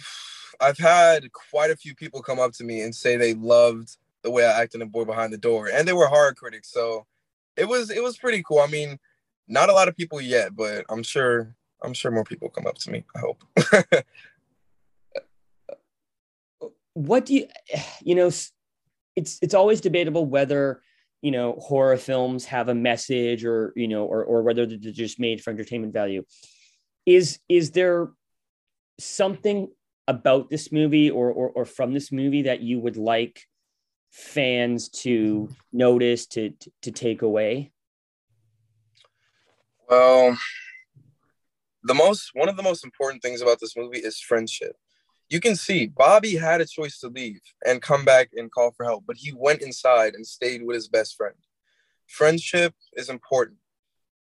[0.61, 4.31] i've had quite a few people come up to me and say they loved the
[4.31, 7.07] way i acted in boy behind the door and they were horror critics so
[7.57, 8.59] it was it was pretty cool.
[8.59, 8.99] I mean
[9.47, 12.77] not a lot of people yet but i'm sure i'm sure more people come up
[12.77, 13.45] to me i hope.
[16.95, 17.49] What do you
[18.03, 18.31] you know
[19.17, 20.81] it's it's always debatable whether
[21.23, 25.21] you know horror films have a message or you know or or whether they're just
[25.21, 26.25] made for entertainment value.
[27.07, 28.11] Is is there
[28.98, 29.68] something
[30.07, 33.46] about this movie or or, or from this movie that you would like
[34.11, 37.72] fans to notice to to, to take away
[39.88, 40.37] well
[41.85, 44.76] the most one of the most important things about this movie is friendship
[45.28, 48.85] you can see Bobby had a choice to leave and come back and call for
[48.85, 51.35] help, but he went inside and stayed with his best friend.
[52.07, 53.59] Friendship is important.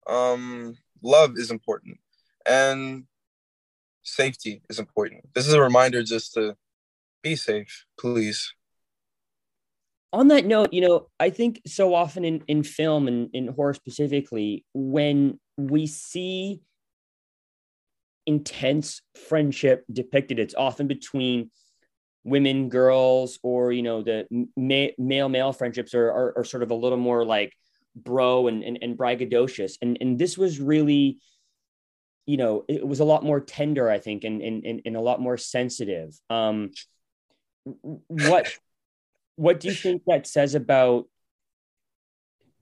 [0.07, 1.99] Um, love is important,
[2.47, 3.05] and
[4.07, 5.25] safety is important.
[5.35, 6.57] This is a reminder just to
[7.23, 8.53] be safe, please.
[10.13, 13.75] On that note, you know, I think so often in, in film and in horror
[13.75, 16.63] specifically, when we see
[18.27, 20.39] intense friendship depicted.
[20.39, 21.51] It's often between
[22.25, 26.71] women, girls, or you know the ma- male male friendships are, are, are sort of
[26.71, 27.53] a little more like
[27.95, 29.75] bro and, and and braggadocious.
[29.81, 31.19] And and this was really,
[32.27, 35.21] you know, it was a lot more tender, I think, and and and, a lot
[35.21, 36.19] more sensitive.
[36.29, 36.73] Um,
[38.09, 38.53] what
[39.37, 41.07] what do you think that says about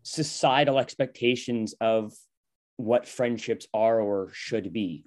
[0.02, 2.12] societal expectations of
[2.76, 5.06] what friendships are or should be?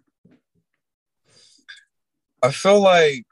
[2.41, 3.25] I feel like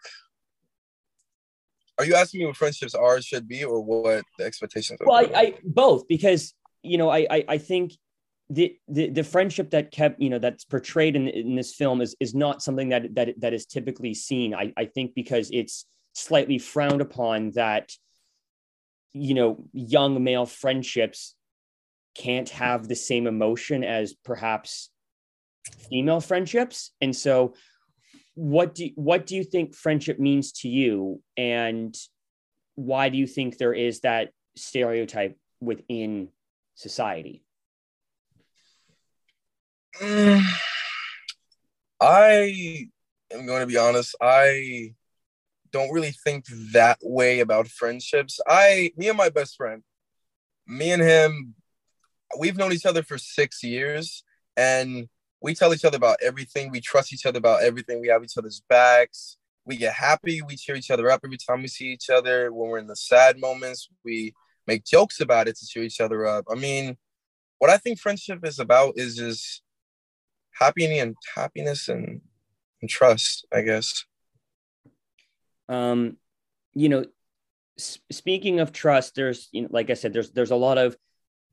[1.97, 5.07] are you asking me what friendships are should be or what the expectations are?
[5.07, 7.93] Well, I, I, both because you know I, I I, think
[8.49, 12.15] the, the the friendship that kept you know that's portrayed in, in this film is
[12.19, 14.53] is not something that that that is typically seen.
[14.53, 17.91] I, I think because it's slightly frowned upon that
[19.13, 21.35] you know young male friendships
[22.15, 24.89] can't have the same emotion as perhaps
[25.89, 26.91] female friendships.
[27.01, 27.55] And so
[28.35, 31.21] what do what do you think friendship means to you?
[31.35, 31.95] And
[32.75, 36.29] why do you think there is that stereotype within
[36.75, 37.44] society
[42.01, 42.87] i
[43.31, 44.93] am going to be honest i
[45.71, 49.83] don't really think that way about friendships i me and my best friend
[50.67, 51.55] me and him
[52.37, 54.23] we've known each other for six years
[54.57, 55.07] and
[55.41, 56.71] we tell each other about everything.
[56.71, 58.01] We trust each other about everything.
[58.01, 59.37] We have each other's backs.
[59.67, 62.51] we get happy, we cheer each other up every time we see each other.
[62.51, 64.33] When we're in the sad moments, we
[64.67, 66.45] make jokes about it to cheer each other up.
[66.51, 66.97] I mean,
[67.59, 69.63] what I think friendship is about is just
[70.57, 72.21] happiness and happiness and,
[72.81, 74.05] and trust, I guess.
[75.67, 76.17] Um,
[76.73, 77.05] you know,
[77.77, 80.95] speaking of trust, there's you know, like I said, there's there's a lot of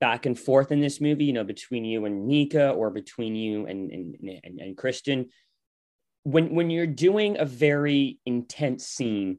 [0.00, 3.66] back and forth in this movie, you know, between you and Nika or between you
[3.66, 5.30] and and, and, and Kristen
[6.24, 9.38] when when you're doing a very intense scene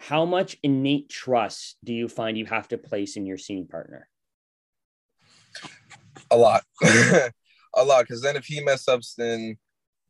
[0.00, 4.08] how much innate trust do you find you have to place in your scene partner?
[6.30, 6.62] A lot
[7.80, 9.56] a lot because then if he mess up then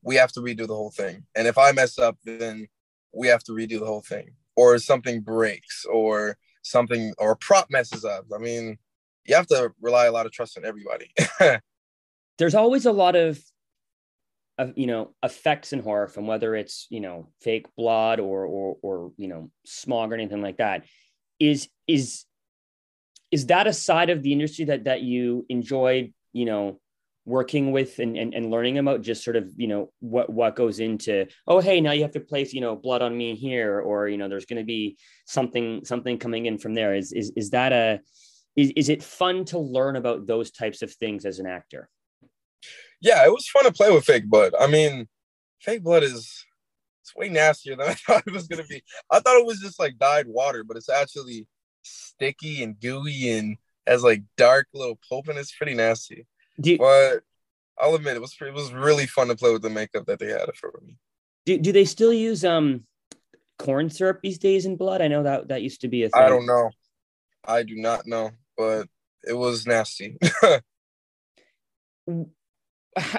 [0.02, 1.24] we have to redo the whole thing.
[1.36, 2.66] And if i mess up then
[3.12, 4.30] we have to redo the whole thing.
[4.56, 8.26] Or something breaks or something or prop messes up.
[8.34, 8.78] I mean
[9.24, 11.12] you have to rely a lot of trust on everybody.
[12.38, 13.40] There's always a lot of
[14.74, 19.12] you know effects in horror film whether it's you know fake blood or or or
[19.16, 20.84] you know smog or anything like that.
[21.38, 22.24] Is is
[23.30, 26.80] is that a side of the industry that that you enjoyed you know
[27.30, 30.80] working with and, and, and learning about just sort of you know what what goes
[30.80, 34.08] into oh hey now you have to place you know blood on me here or
[34.08, 37.50] you know there's going to be something something coming in from there is is is
[37.50, 38.00] that a
[38.56, 41.88] is, is it fun to learn about those types of things as an actor
[43.00, 44.52] yeah, it was fun to play with fake blood.
[44.58, 45.08] I mean,
[45.60, 46.44] fake blood is
[47.02, 48.82] it's way nastier than I thought it was gonna be.
[49.10, 51.46] I thought it was just like dyed water, but it's actually
[51.82, 56.26] sticky and gooey and has like dark little pulp and it's pretty nasty.
[56.62, 57.20] You, but
[57.78, 60.28] I'll admit it was it was really fun to play with the makeup that they
[60.28, 60.96] had for me.
[61.46, 62.84] Do, do they still use um
[63.58, 65.02] corn syrup these days in blood?
[65.02, 66.22] I know that that used to be a thing.
[66.22, 66.70] I don't know.
[67.44, 68.88] I do not know, but
[69.26, 70.18] it was nasty.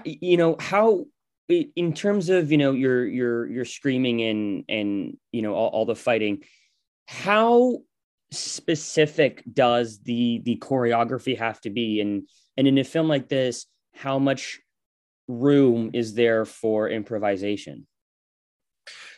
[0.05, 1.05] you know how
[1.49, 5.85] in terms of you know your your your screaming and and you know all, all
[5.85, 6.43] the fighting
[7.07, 7.77] how
[8.31, 12.27] specific does the the choreography have to be and
[12.61, 14.59] and in a film like this how much
[15.27, 17.87] room is there for improvisation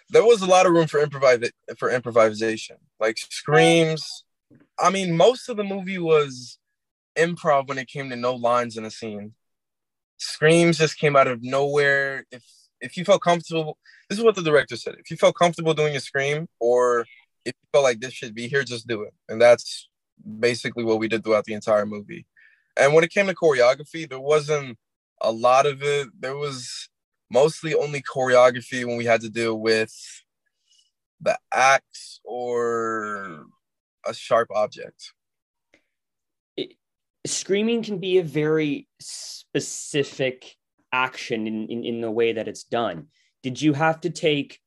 [0.09, 1.05] there was a lot of room for
[1.77, 4.23] for improvisation like screams
[4.79, 6.57] i mean most of the movie was
[7.17, 9.33] improv when it came to no lines in a scene
[10.23, 12.25] Screams just came out of nowhere.
[12.31, 12.43] If
[12.79, 13.77] if you felt comfortable,
[14.09, 14.95] this is what the director said.
[14.99, 17.01] If you felt comfortable doing a scream, or
[17.45, 19.13] if you felt like this should be here, just do it.
[19.27, 19.89] And that's
[20.39, 22.25] basically what we did throughout the entire movie.
[22.77, 24.77] And when it came to choreography, there wasn't
[25.21, 26.09] a lot of it.
[26.19, 26.89] There was
[27.29, 29.93] mostly only choreography when we had to deal with
[31.21, 33.45] the axe or
[34.05, 35.13] a sharp object.
[36.57, 36.73] It,
[37.25, 40.55] screaming can be a very specific
[40.91, 43.07] action in, in, in the way that it's done.
[43.41, 44.59] Did you have to take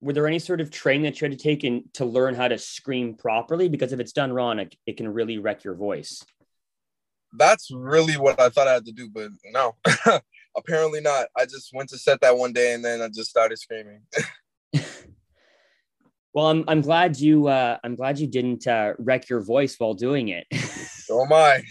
[0.00, 2.48] were there any sort of training that you had to take in to learn how
[2.48, 3.68] to scream properly?
[3.68, 6.22] Because if it's done wrong, it, it can really wreck your voice.
[7.32, 9.74] That's really what I thought I had to do, but no,
[10.56, 11.26] apparently not.
[11.36, 14.02] I just went to set that one day and then I just started screaming.
[16.32, 19.94] well, I'm, I'm glad you uh, I'm glad you didn't uh, wreck your voice while
[19.94, 20.46] doing it.
[20.54, 21.62] so am I.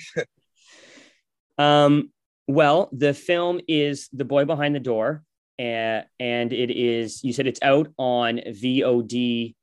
[1.58, 2.12] um,
[2.48, 5.24] well, the film is The Boy Behind the Door,
[5.58, 9.56] and and it is, you said it's out on VOD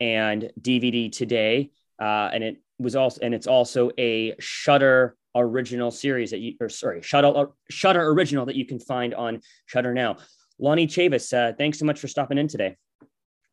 [0.00, 1.70] and DVD today.
[2.00, 6.68] Uh, and it was also, and it's also a Shudder original series that you, or
[6.68, 10.16] sorry, Shutter, Shudder original that you can find on Shudder now.
[10.58, 12.76] Lonnie Chavis, uh, thanks so much for stopping in today.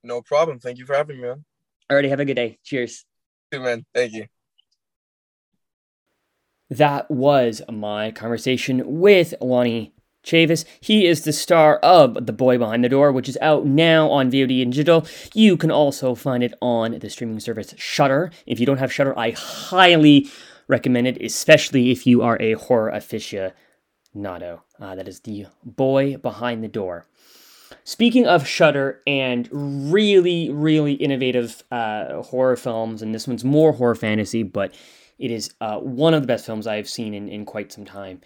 [0.04, 0.60] No problem.
[0.60, 1.46] Thank you for having me, man.
[1.92, 2.60] Alrighty, have a good day.
[2.64, 3.06] Cheers.
[3.52, 3.86] Good man.
[3.94, 4.28] Thank you
[6.72, 10.64] that was my conversation with Lonnie Chavis.
[10.80, 14.32] He is the star of The Boy Behind the Door, which is out now on
[14.32, 15.06] VOD and digital.
[15.34, 18.32] You can also find it on the streaming service Shudder.
[18.46, 20.32] If you don't have Shudder, I highly
[20.72, 24.62] recommend it, especially if you are a horror aficionado.
[24.80, 27.06] Uh, that is The Boy Behind the Door.
[27.84, 33.96] Speaking of Shudder and really, really innovative uh, horror films, and this one's more horror
[33.96, 34.74] fantasy, but
[35.20, 38.22] it is uh, one of the best films I've seen in, in quite some time.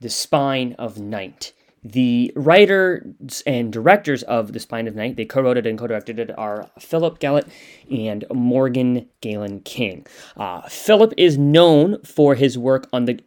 [0.00, 1.52] The Spine of Night.
[1.84, 5.86] The writers and directors of The Spine of Night, they co wrote it and co
[5.86, 7.48] directed it, are Philip Gelatt
[7.90, 10.06] and Morgan Galen King.
[10.36, 13.20] Uh, Philip is known for his work on the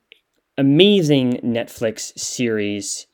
[0.57, 3.07] amazing Netflix series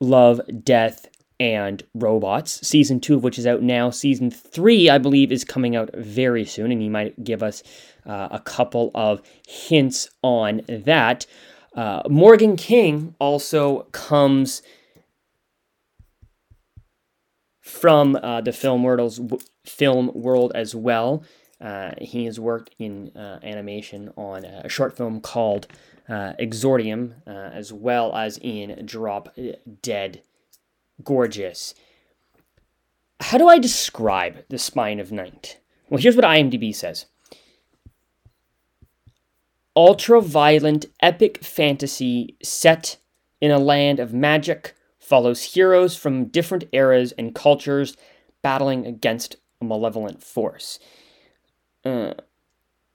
[0.00, 1.06] Love, Death,
[1.38, 3.90] and Robots, season two of which is out now.
[3.90, 7.62] Season three, I believe, is coming out very soon, and he might give us
[8.06, 11.26] uh, a couple of hints on that.
[11.74, 14.62] Uh, Morgan King also comes
[17.60, 21.24] from uh, the film world, film world as well.
[21.60, 25.68] Uh, he has worked in uh, animation on a short film called
[26.08, 29.34] uh, Exordium, uh, as well as in Drop
[29.80, 30.22] Dead
[31.04, 31.74] Gorgeous.
[33.20, 35.60] How do I describe The Spine of Night?
[35.88, 37.06] Well, here's what IMDb says
[39.74, 42.98] ultra violent epic fantasy set
[43.40, 47.96] in a land of magic follows heroes from different eras and cultures
[48.42, 50.78] battling against a malevolent force.
[51.84, 52.14] Uh,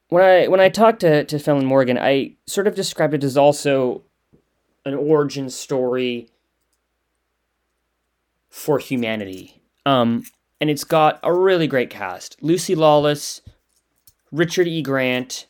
[0.09, 3.23] when I when I talked to to Phil and Morgan, I sort of described it
[3.23, 4.03] as also
[4.86, 6.30] an origin story
[8.49, 9.61] for humanity.
[9.86, 10.23] Um,
[10.61, 13.41] and it's got a really great cast: Lucy Lawless,
[14.32, 14.82] Richard E.
[14.82, 15.45] Grant,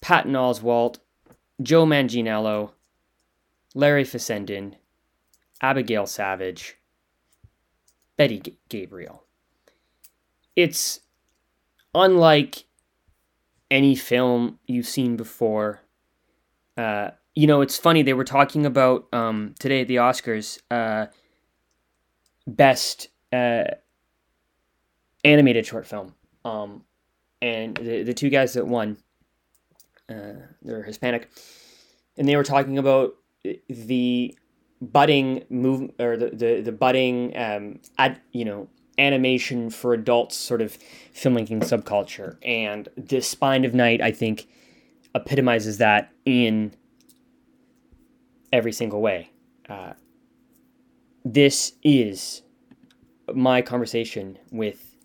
[0.00, 0.98] Patton Oswalt,
[1.62, 2.72] Joe Manganiello,
[3.74, 4.76] Larry Fessenden,
[5.60, 6.76] Abigail Savage,
[8.16, 9.24] Betty G- Gabriel.
[10.56, 11.00] It's
[11.94, 12.64] unlike
[13.70, 15.80] any film you've seen before.
[16.76, 21.06] Uh, you know, it's funny, they were talking about um, today at the Oscars uh,
[22.46, 23.64] best uh,
[25.24, 26.14] animated short film.
[26.44, 26.84] Um,
[27.40, 28.96] and the, the two guys that won,
[30.10, 31.30] uh, they're Hispanic,
[32.18, 33.14] and they were talking about
[33.68, 34.36] the
[34.80, 40.60] budding move or the the, the budding um, ad, you know animation for adults sort
[40.60, 40.78] of
[41.14, 42.36] filmmaking subculture.
[42.42, 44.46] And this spine of night i think
[45.14, 46.74] epitomizes that in
[48.52, 49.30] every single way.
[49.68, 49.92] Uh,
[51.24, 52.42] this is
[53.32, 54.96] my conversation with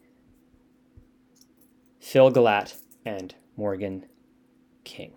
[1.99, 2.76] phil Gelatt
[3.06, 4.06] and morgan
[4.86, 5.14] king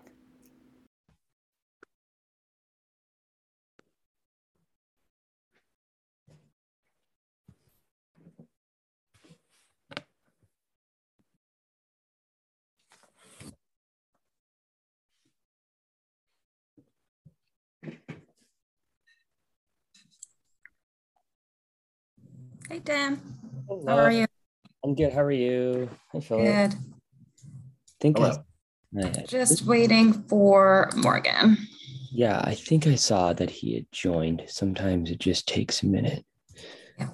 [22.69, 23.19] Hey, Dan.
[23.67, 23.83] Hello.
[23.87, 24.25] How are you?
[24.83, 26.75] i'm good how are you hi phil Good.
[27.99, 28.31] think I, Hello.
[28.31, 28.48] I-
[29.27, 31.57] Just waiting for Morgan.
[32.11, 34.43] Yeah, I think I saw that he had joined.
[34.47, 36.25] Sometimes it just takes a minute.
[36.97, 37.09] Yeah.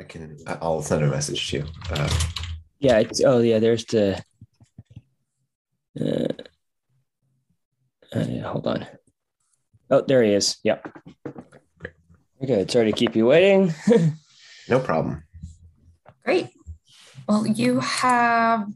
[0.00, 0.36] I can.
[0.46, 1.66] I'll send a message to you.
[1.90, 2.08] Uh,
[2.80, 4.22] yeah, it's oh yeah, there's the
[6.00, 6.32] uh,
[8.12, 8.86] uh, hold on.
[9.90, 10.58] Oh, there he is.
[10.64, 10.92] Yep.
[12.42, 13.72] Okay, sorry to keep you waiting.
[14.68, 15.22] no problem.
[16.24, 16.48] Great.
[17.28, 18.68] Well, you have,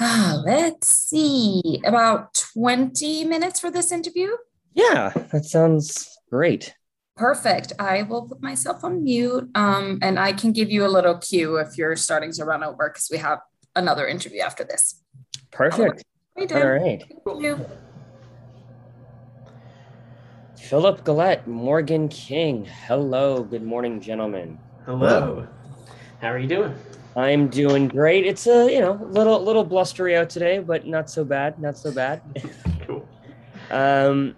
[0.00, 4.30] ah, let's see, about 20 minutes for this interview.
[4.74, 6.74] yeah, that sounds great.
[7.16, 7.74] Perfect.
[7.78, 11.56] I will put myself on mute um, and I can give you a little cue
[11.56, 13.40] if you're starting to run over because we have
[13.76, 15.02] another interview after this.
[15.50, 16.02] Perfect.
[16.34, 16.78] Hey, All
[17.24, 17.66] Thank you.
[20.56, 22.64] Philip Gelatt, Morgan King.
[22.64, 23.42] Hello.
[23.42, 24.58] Good morning, gentlemen.
[24.86, 25.46] Hello.
[26.20, 26.74] How are you doing?
[27.16, 28.24] I'm doing great.
[28.24, 31.58] It's a you know little little blustery out today, but not so bad.
[31.60, 32.22] Not so bad.
[32.86, 33.06] Cool.
[33.70, 34.34] um,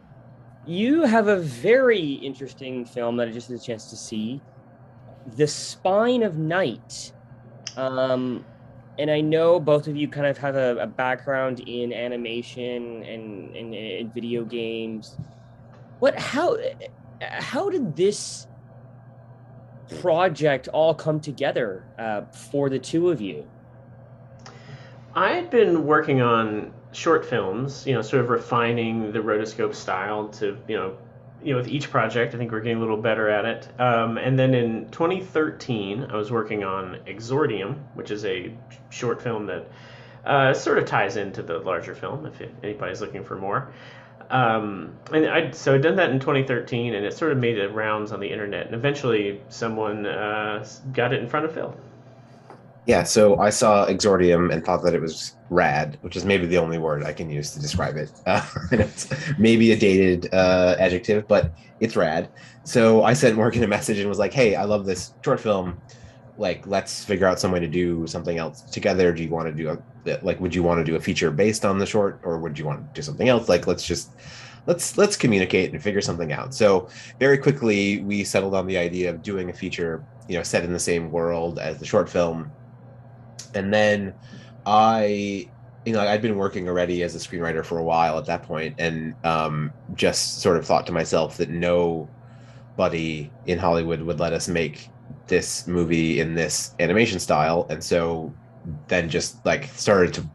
[0.66, 4.40] you have a very interesting film that I just had a chance to see,
[5.36, 7.12] "The Spine of Night."
[7.76, 8.44] Um,
[8.98, 13.56] and I know both of you kind of have a, a background in animation and,
[13.56, 15.16] and, and video games.
[15.98, 16.18] What?
[16.18, 16.58] How?
[17.20, 18.46] How did this
[20.00, 23.48] project all come together uh, for the two of you?
[25.14, 30.28] I had been working on short films, you know, sort of refining the rotoscope style
[30.28, 30.96] to, you know,
[31.42, 33.80] you know, with each project, I think we're getting a little better at it.
[33.80, 38.54] Um, and then in 2013, I was working on Exordium, which is a
[38.90, 39.68] short film that
[40.24, 43.72] uh, sort of ties into the larger film, if anybody's looking for more.
[44.32, 47.68] Um, and I so I'd done that in 2013, and it sort of made it
[47.68, 51.76] rounds on the internet, and eventually someone uh, got it in front of Phil.
[52.86, 53.04] Yeah.
[53.04, 56.78] So I saw Exordium and thought that it was rad, which is maybe the only
[56.78, 58.10] word I can use to describe it.
[58.26, 58.44] Uh,
[59.38, 62.28] maybe a dated uh, adjective, but it's rad.
[62.64, 65.78] So I sent Morgan a message and was like, "Hey, I love this short film.
[66.38, 69.12] Like, let's figure out some way to do something else together.
[69.12, 69.68] Do you want to do
[70.06, 70.40] a like?
[70.40, 72.80] Would you want to do a feature based on the short, or would you want
[72.80, 73.48] to do something else?
[73.48, 74.10] Like, let's just."
[74.64, 76.54] Let's let's communicate and figure something out.
[76.54, 76.88] So
[77.18, 80.72] very quickly we settled on the idea of doing a feature, you know, set in
[80.72, 82.48] the same world as the short film,
[83.56, 84.14] and then
[84.64, 85.48] I,
[85.84, 88.76] you know, I'd been working already as a screenwriter for a while at that point,
[88.78, 94.46] and um, just sort of thought to myself that nobody in Hollywood would let us
[94.46, 94.90] make
[95.26, 98.32] this movie in this animation style, and so
[98.88, 100.28] then just like started to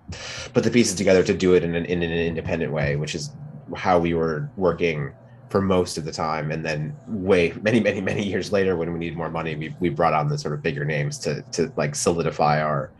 [0.54, 3.32] put the pieces together to do it in an in an independent way, which is
[3.76, 5.14] how we were working
[5.50, 6.52] for most of the time.
[6.52, 9.90] And then way many many many years later, when we needed more money, we we
[9.90, 12.92] brought on the sort of bigger names to to like solidify our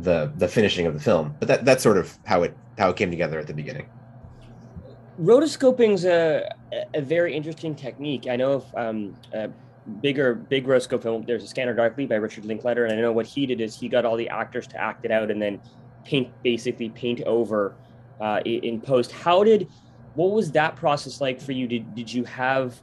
[0.00, 1.34] the the finishing of the film.
[1.38, 3.88] But that that's sort of how it how it came together at the beginning.
[5.20, 6.50] Rotoscoping's a,
[6.94, 8.26] a very interesting technique.
[8.28, 9.50] I know of um, a
[10.00, 11.24] bigger, big rotoscope film.
[11.26, 13.88] There's a Scanner Darkly by Richard Linklater, and I know what he did is he
[13.88, 15.60] got all the actors to act it out and then
[16.04, 17.74] paint, basically paint over
[18.20, 19.12] uh, in post.
[19.12, 19.68] How did,
[20.14, 21.66] what was that process like for you?
[21.66, 22.80] Did did you have?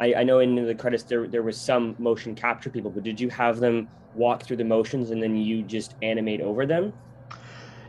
[0.00, 3.20] I, I know in the credits there there was some motion capture people, but did
[3.20, 6.92] you have them walk through the motions and then you just animate over them?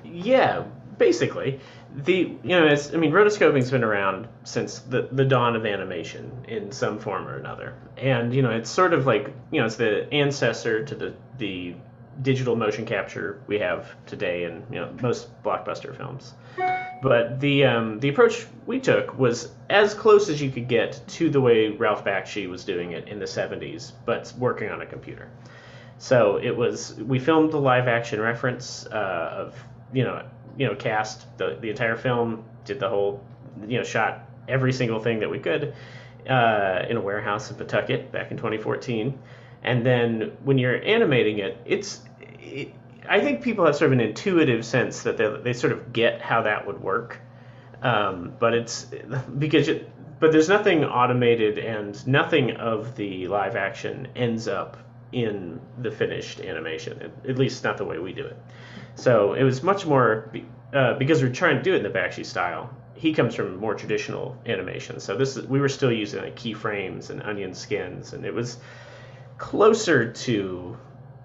[0.03, 0.63] Yeah,
[0.97, 1.59] basically
[1.95, 6.45] the you know it's, I mean rotoscoping's been around since the the dawn of animation
[6.47, 9.75] in some form or another, and you know it's sort of like you know it's
[9.75, 11.75] the ancestor to the the
[12.21, 16.33] digital motion capture we have today in you know most blockbuster films.
[17.01, 21.29] But the um, the approach we took was as close as you could get to
[21.29, 25.29] the way Ralph Bakshi was doing it in the 70s, but working on a computer.
[25.97, 29.63] So it was we filmed the live action reference uh, of
[29.93, 30.23] you know
[30.57, 33.23] you know cast the the entire film, did the whole
[33.67, 35.73] you know shot every single thing that we could
[36.27, 39.17] uh, in a warehouse in Pawtucket back in 2014,
[39.63, 42.01] and then when you're animating it, it's
[42.39, 42.73] it,
[43.07, 46.21] I think people have sort of an intuitive sense that they they sort of get
[46.21, 47.19] how that would work,
[47.81, 48.85] um, but it's
[49.37, 49.89] because it,
[50.19, 54.77] but there's nothing automated and nothing of the live action ends up
[55.11, 57.01] in the finished animation.
[57.01, 58.37] At, at least not the way we do it.
[58.99, 60.29] So it was much more
[60.73, 62.69] uh, because we're trying to do it in the Bakshi style.
[62.95, 67.09] He comes from more traditional animation, so this is, we were still using like keyframes
[67.09, 68.57] and onion skins, and it was
[69.37, 70.77] closer to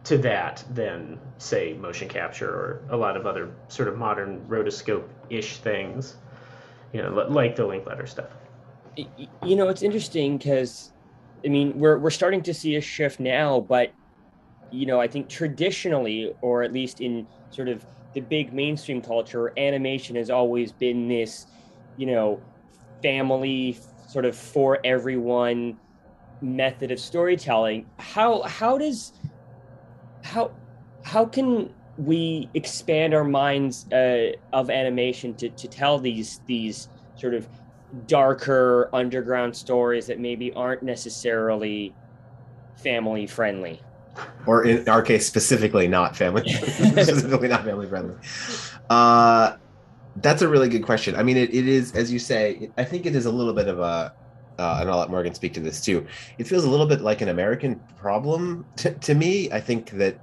[0.05, 5.09] to that than say motion capture or a lot of other sort of modern rotoscope
[5.31, 6.17] ish things,
[6.93, 8.31] you know, like the Linklater stuff.
[9.43, 10.93] You know, it's interesting because
[11.45, 13.93] I mean we're we're starting to see a shift now, but
[14.75, 19.53] you know, I think traditionally, or at least in sort of the big mainstream culture,
[19.57, 21.47] animation has always been this,
[21.97, 22.41] you know,
[23.03, 25.79] family sort of for everyone
[26.41, 27.87] method of storytelling.
[27.99, 29.13] How how does
[30.23, 30.51] how
[31.05, 37.35] how can we expand our minds uh, of animation to, to tell these these sort
[37.35, 37.47] of
[38.07, 41.95] darker underground stories that maybe aren't necessarily
[42.77, 43.81] family friendly
[44.47, 48.17] or in our case specifically not family specifically not family friendly
[48.91, 49.57] uh,
[50.17, 53.07] that's a really good question i mean it, it is as you say i think
[53.07, 54.15] it is a little bit of a
[54.59, 56.07] uh, and I'll let Morgan speak to this too.
[56.39, 59.51] It feels a little bit like an American problem to, to me.
[59.51, 60.19] I think that,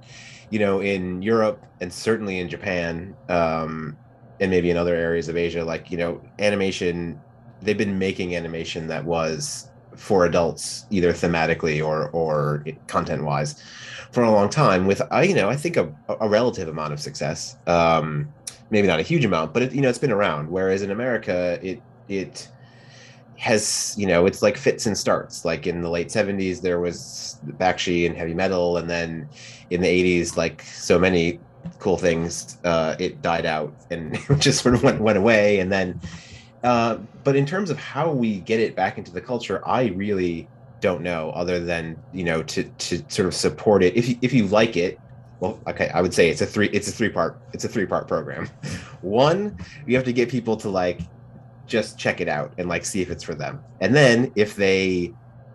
[0.50, 3.96] you know, in Europe and certainly in Japan, um,
[4.40, 7.20] and maybe in other areas of Asia, like, you know, animation,
[7.60, 13.62] they've been making animation that was for adults, either thematically or or content wise,
[14.10, 14.86] for a long time.
[14.86, 17.56] With I, you know, I think a, a relative amount of success.
[17.66, 18.32] Um,
[18.70, 20.50] maybe not a huge amount, but it, you know, it's been around.
[20.50, 22.48] Whereas in America, it it
[23.42, 27.40] has you know it's like fits and starts like in the late 70s there was
[27.58, 29.28] bakshi and heavy metal and then
[29.70, 29.88] in the
[30.20, 31.40] 80s like so many
[31.80, 36.00] cool things uh it died out and just sort of went, went away and then
[36.62, 40.48] uh, but in terms of how we get it back into the culture, I really
[40.80, 41.30] don't know.
[41.30, 43.96] Other than you know to to sort of support it.
[43.96, 44.98] If you, if you like it,
[45.40, 47.86] well, okay, I would say it's a three it's a three part it's a three
[47.86, 48.46] part program.
[49.00, 49.56] One,
[49.86, 51.00] you have to get people to like
[51.66, 55.12] just check it out and like see if it's for them, and then if they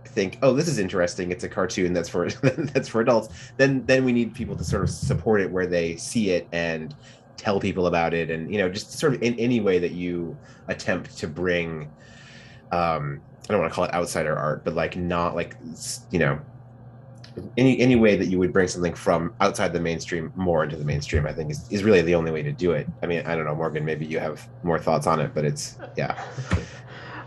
[0.07, 2.29] think oh this is interesting it's a cartoon that's for
[2.73, 5.95] that's for adults then then we need people to sort of support it where they
[5.95, 6.95] see it and
[7.37, 10.35] tell people about it and you know just sort of in any way that you
[10.67, 11.89] attempt to bring
[12.71, 15.55] um i don't want to call it outsider art but like not like
[16.11, 16.39] you know
[17.55, 20.83] any any way that you would bring something from outside the mainstream more into the
[20.83, 22.87] mainstream i think is, is really the only way to do it.
[23.01, 25.77] I mean i don't know morgan maybe you have more thoughts on it but it's
[25.95, 26.21] yeah.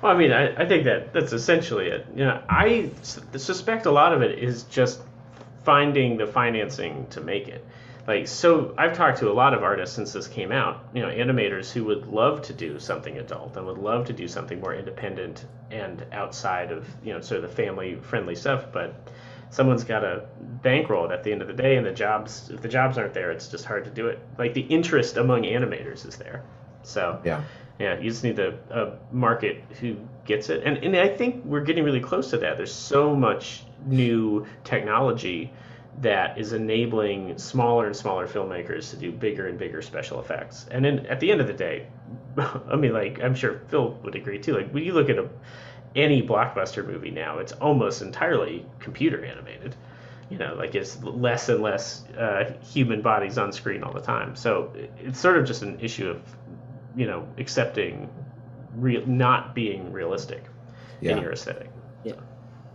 [0.02, 2.06] Well i mean i, I think that that's essentially it.
[2.16, 5.02] You know i suspect a lot of it is just
[5.62, 7.64] finding the financing to make it
[8.11, 11.08] like so i've talked to a lot of artists since this came out you know
[11.08, 14.74] animators who would love to do something adult and would love to do something more
[14.74, 18.88] independent and outside of you know sort of the family friendly stuff but
[19.50, 20.24] someone's got to
[20.62, 23.14] bankroll it at the end of the day and the jobs if the jobs aren't
[23.14, 26.42] there it's just hard to do it like the interest among animators is there
[26.82, 27.42] so yeah
[27.80, 29.96] Yeah, you just need a, a market who
[30.26, 30.64] gets it.
[30.66, 32.58] And, and I think we're getting really close to that.
[32.58, 35.50] There's so much new technology
[36.01, 40.66] that is enabling smaller and smaller filmmakers to do bigger and bigger special effects.
[40.70, 41.86] And then at the end of the day,
[42.36, 44.57] I mean, like I'm sure Phil would agree too.
[44.57, 45.28] Like when you look at a,
[45.94, 49.76] any blockbuster movie now, it's almost entirely computer animated.
[50.30, 54.36] You know, like it's less and less uh, human bodies on screen all the time.
[54.36, 56.22] So it's sort of just an issue of,
[56.96, 58.09] you know, accepting,
[58.76, 60.44] real not being realistic
[61.01, 61.16] Yeah.
[61.16, 61.70] in your aesthetic.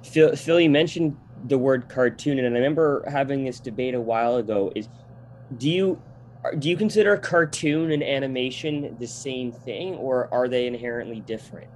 [0.06, 1.18] Phil, Phil, you mentioned
[1.48, 4.72] the word cartoon, and I remember having this debate a while ago.
[4.76, 4.88] Is
[5.58, 6.02] do you
[6.60, 11.68] do you consider cartoon and animation the same thing, or are they inherently different?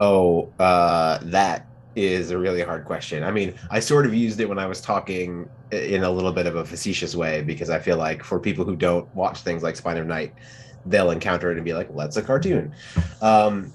[0.00, 3.24] Oh, uh, that is a really hard question.
[3.24, 6.46] I mean, I sort of used it when I was talking in a little bit
[6.46, 9.76] of a facetious way because I feel like for people who don't watch things like
[9.76, 10.34] Spine of Night,
[10.84, 12.72] they'll encounter it and be like, "Well, that's a cartoon."
[13.22, 13.72] Um,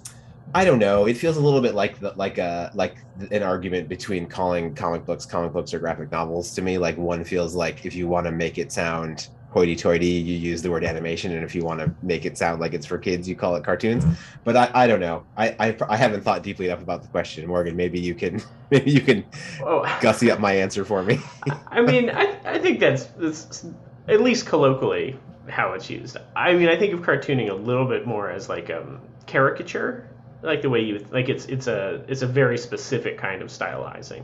[0.54, 1.06] I don't know.
[1.06, 2.98] It feels a little bit like the, like a like
[3.32, 6.78] an argument between calling comic books comic books or graphic novels to me.
[6.78, 10.72] Like one feels like if you want to make it sound hoity-toity, you use the
[10.72, 13.36] word animation, and if you want to make it sound like it's for kids, you
[13.36, 14.06] call it cartoons.
[14.46, 15.26] But I, I don't know.
[15.38, 17.76] I, I I haven't thought deeply enough about the question, Morgan.
[17.76, 18.42] Maybe you can
[18.72, 19.26] maybe you can
[19.62, 21.20] Oh, gussy up my answer for me.
[21.68, 23.66] I mean, I, I think that's, that's
[24.08, 26.18] at least colloquially how it's used.
[26.36, 30.11] I mean, I think of cartooning a little bit more as like um, caricature,
[30.42, 34.24] like the way you like it's it's a it's a very specific kind of stylizing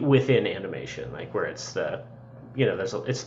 [0.00, 2.02] within animation, like where it's the
[2.54, 3.26] you know there's a, it's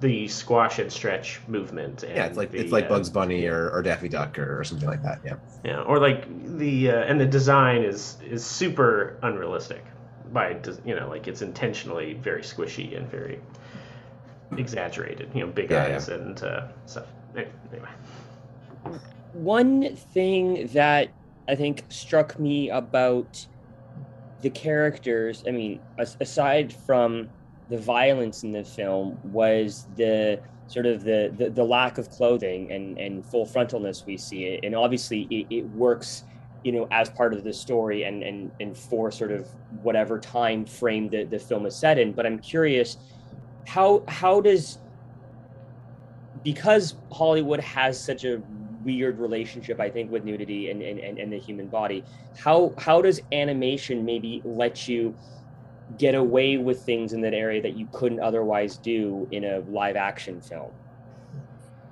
[0.00, 2.02] the squash and stretch movement.
[2.02, 4.60] And yeah, it's like the, it's like uh, Bugs Bunny or, or Daffy Duck or,
[4.60, 5.20] or something like that.
[5.24, 5.36] Yeah.
[5.64, 6.26] yeah, or like
[6.58, 9.84] the uh, and the design is is super unrealistic
[10.32, 13.40] by des- you know like it's intentionally very squishy and very
[14.56, 15.30] exaggerated.
[15.34, 17.06] You know, big Yeah, eyes and uh, stuff.
[17.36, 17.88] Anyway,
[19.32, 21.12] One thing that
[21.48, 23.46] I think struck me about
[24.42, 27.28] the characters, I mean, aside from
[27.68, 32.70] the violence in the film, was the sort of the the, the lack of clothing
[32.72, 36.24] and and full frontalness we see it, and obviously it, it works,
[36.64, 39.48] you know, as part of the story and and and for sort of
[39.82, 42.12] whatever time frame that the film is set in.
[42.12, 42.98] But I'm curious,
[43.66, 44.78] how how does
[46.44, 48.42] because Hollywood has such a
[48.86, 52.04] weird relationship, I think, with nudity and, and, and, and the human body,
[52.38, 55.14] how how does animation maybe let you
[55.98, 59.96] get away with things in that area that you couldn't otherwise do in a live
[59.96, 60.70] action film?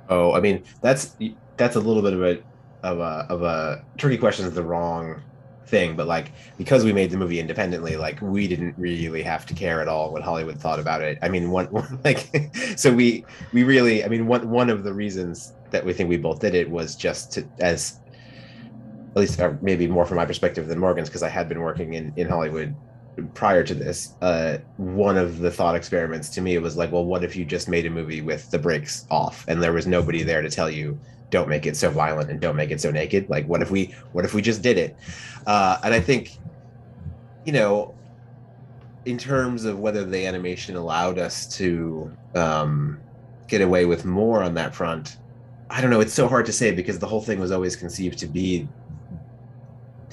[0.08, 1.16] Oh, I mean that's
[1.56, 2.42] that's a little bit of a
[2.86, 5.20] of a of a tricky question is the wrong
[5.66, 9.54] thing, but like because we made the movie independently, like we didn't really have to
[9.54, 11.18] care at all what Hollywood thought about it.
[11.22, 12.28] I mean, one, one like
[12.76, 16.16] so we we really I mean one one of the reasons that we think we
[16.16, 18.00] both did it was just to as
[19.16, 22.12] at least maybe more from my perspective than Morgan's because I had been working in
[22.16, 22.74] in Hollywood
[23.32, 27.22] prior to this uh one of the thought experiments to me was like well what
[27.22, 30.42] if you just made a movie with the brakes off and there was nobody there
[30.42, 31.00] to tell you
[31.30, 33.28] don't make it so violent and don't make it so naked.
[33.28, 34.96] Like what if we what if we just did it?
[35.46, 36.30] Uh and i think
[37.44, 37.98] you know
[39.04, 43.02] in terms of whether the animation allowed us to um
[43.48, 45.16] get away with more on that front
[45.70, 48.18] i don't know it's so hard to say because the whole thing was always conceived
[48.18, 48.68] to be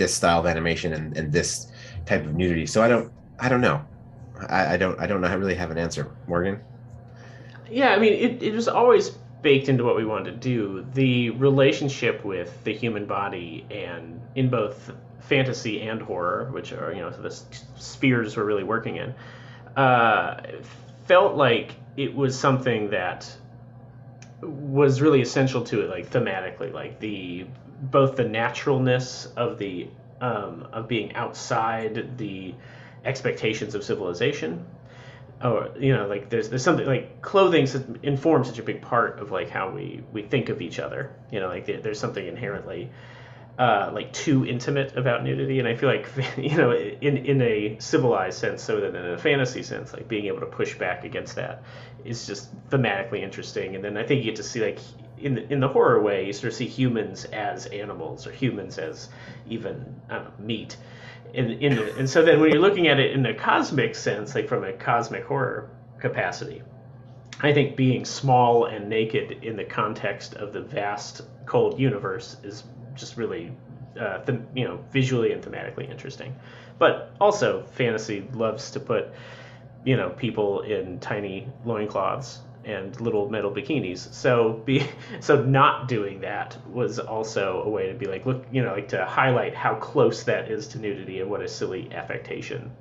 [0.01, 1.67] this style of animation and, and this
[2.05, 2.65] type of nudity.
[2.65, 3.85] So I don't I don't know.
[4.49, 5.27] I, I don't I don't know.
[5.27, 6.59] I really have an answer, Morgan.
[7.69, 10.85] Yeah, I mean, it, it was always baked into what we wanted to do.
[10.93, 16.99] The relationship with the human body and in both fantasy and horror, which are, you
[16.99, 17.31] know, the
[17.77, 19.15] spheres we're really working in,
[19.77, 20.41] uh,
[21.05, 23.31] felt like it was something that
[24.41, 27.45] was really essential to it, like thematically, like the
[27.81, 29.87] both the naturalness of the
[30.19, 32.53] um, of being outside the
[33.03, 34.63] expectations of civilization
[35.43, 37.67] or you know like there's there's something like clothing
[38.03, 41.39] informs such a big part of like how we we think of each other you
[41.39, 42.91] know like there- there's something inherently
[43.61, 45.59] uh, like too intimate about nudity.
[45.59, 49.17] And i feel like you know in in a civilized sense so that in a
[49.19, 51.61] fantasy sense like being able to push back against that
[52.03, 53.75] is just thematically interesting.
[53.75, 54.79] And then i think you get to see like
[55.19, 58.79] in the, in the horror way you sort of see humans as animals or humans
[58.79, 59.09] as
[59.47, 60.75] even know, meat.
[61.35, 64.33] In, in the, and so then when you're looking at it in a cosmic sense,
[64.33, 66.63] like from a cosmic horror capacity,
[67.41, 72.63] I think being small and naked in the context of the vast cold universe is
[72.95, 73.51] just really,
[73.99, 76.35] uh, them, you know, visually and thematically interesting.
[76.77, 79.09] But also, fantasy loves to put,
[79.83, 84.11] you know, people in tiny loincloths and little metal bikinis.
[84.13, 84.87] So be
[85.19, 88.87] so not doing that was also a way to be like look you know like
[88.89, 92.71] to highlight how close that is to nudity and what a silly affectation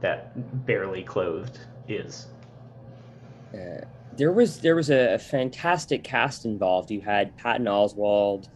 [0.00, 1.58] that barely clothed
[1.88, 2.26] is.
[3.52, 3.84] Uh,
[4.16, 6.90] there was there was a, fantastic cast involved.
[6.90, 8.48] You had Patton Oswalt,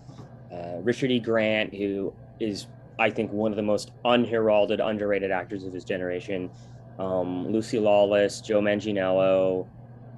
[0.53, 1.19] uh, Richard E.
[1.19, 2.67] Grant, who is
[2.99, 6.51] I think one of the most unheralded, underrated actors of his generation.
[6.99, 9.67] Um, Lucy Lawless, Joe Manganiello,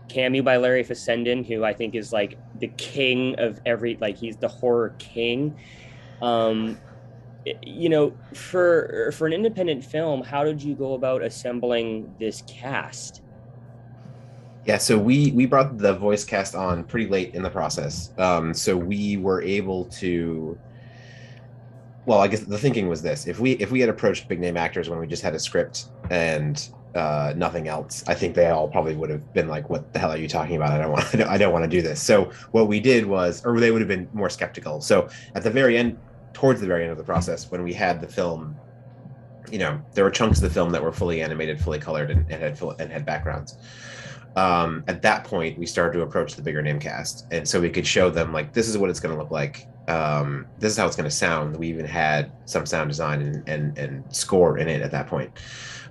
[0.09, 4.37] cameo by Larry Fessenden, who I think is like the king of every like he's
[4.37, 5.57] the horror king.
[6.21, 6.79] Um,
[7.63, 13.23] you know, for for an independent film, how did you go about assembling this cast?
[14.67, 18.13] Yeah, so we we brought the voice cast on pretty late in the process.
[18.17, 20.59] Um, so we were able to.
[22.07, 24.57] Well, I guess the thinking was this: if we if we had approached big name
[24.57, 28.69] actors when we just had a script and uh, nothing else, I think they all
[28.69, 30.71] probably would have been like, "What the hell are you talking about?
[30.71, 33.61] I don't want I don't want to do this." So what we did was, or
[33.61, 34.81] they would have been more skeptical.
[34.81, 35.99] So at the very end,
[36.33, 38.57] towards the very end of the process, when we had the film,
[39.51, 42.21] you know, there were chunks of the film that were fully animated, fully colored, and,
[42.31, 43.59] and had full, and had backgrounds.
[44.37, 47.71] Um, at that point, we started to approach the bigger name cast, and so we
[47.71, 49.69] could show them like this is what it's going to look like.
[49.89, 51.57] Um, this is how it's going to sound.
[51.57, 55.31] We even had some sound design and and, and score in it at that point.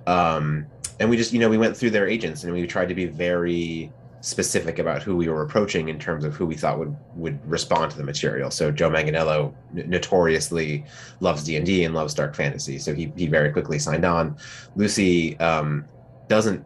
[0.06, 0.66] Um,
[1.00, 3.06] and we just you know we went through their agents and we tried to be
[3.06, 7.38] very specific about who we were approaching in terms of who we thought would would
[7.50, 8.50] respond to the material.
[8.50, 10.84] So Joe Manganiello notoriously
[11.20, 14.36] loves D and D and loves dark fantasy, so he he very quickly signed on.
[14.76, 15.84] Lucy um,
[16.28, 16.64] doesn't,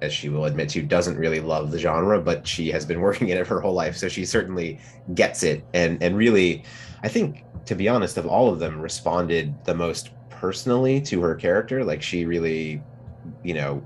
[0.00, 3.28] as she will admit to, doesn't really love the genre, but she has been working
[3.28, 4.78] in it her whole life, so she certainly
[5.14, 5.64] gets it.
[5.74, 6.64] And and really,
[7.02, 11.34] I think to be honest, of all of them, responded the most personally to her
[11.34, 11.84] character.
[11.84, 12.82] Like she really,
[13.44, 13.84] you know,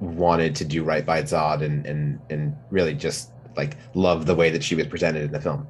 [0.00, 4.50] wanted to do right by Tzod and and and really just like love the way
[4.50, 5.66] that she was presented in the film.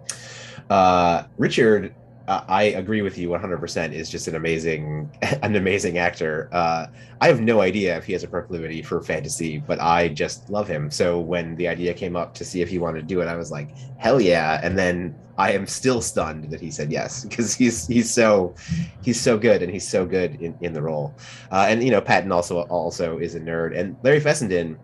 [0.71, 1.95] Uh, Richard,
[2.27, 3.93] uh, I agree with you 100%.
[3.93, 5.11] Is just an amazing
[5.43, 6.49] an amazing actor.
[6.53, 6.87] Uh,
[7.21, 10.67] I have no idea if he has a proclivity for fantasy, but I just love
[10.67, 10.91] him.
[10.91, 13.37] So when the idea came up to see if he wanted to do it, I
[13.37, 14.61] was like, hell yeah!
[14.63, 18.55] And then I am still stunned that he said yes because he's he's so
[19.03, 21.15] he's so good and he's so good in, in the role.
[21.51, 24.79] Uh, and you know, Patton also also is a nerd, and Larry Fessenden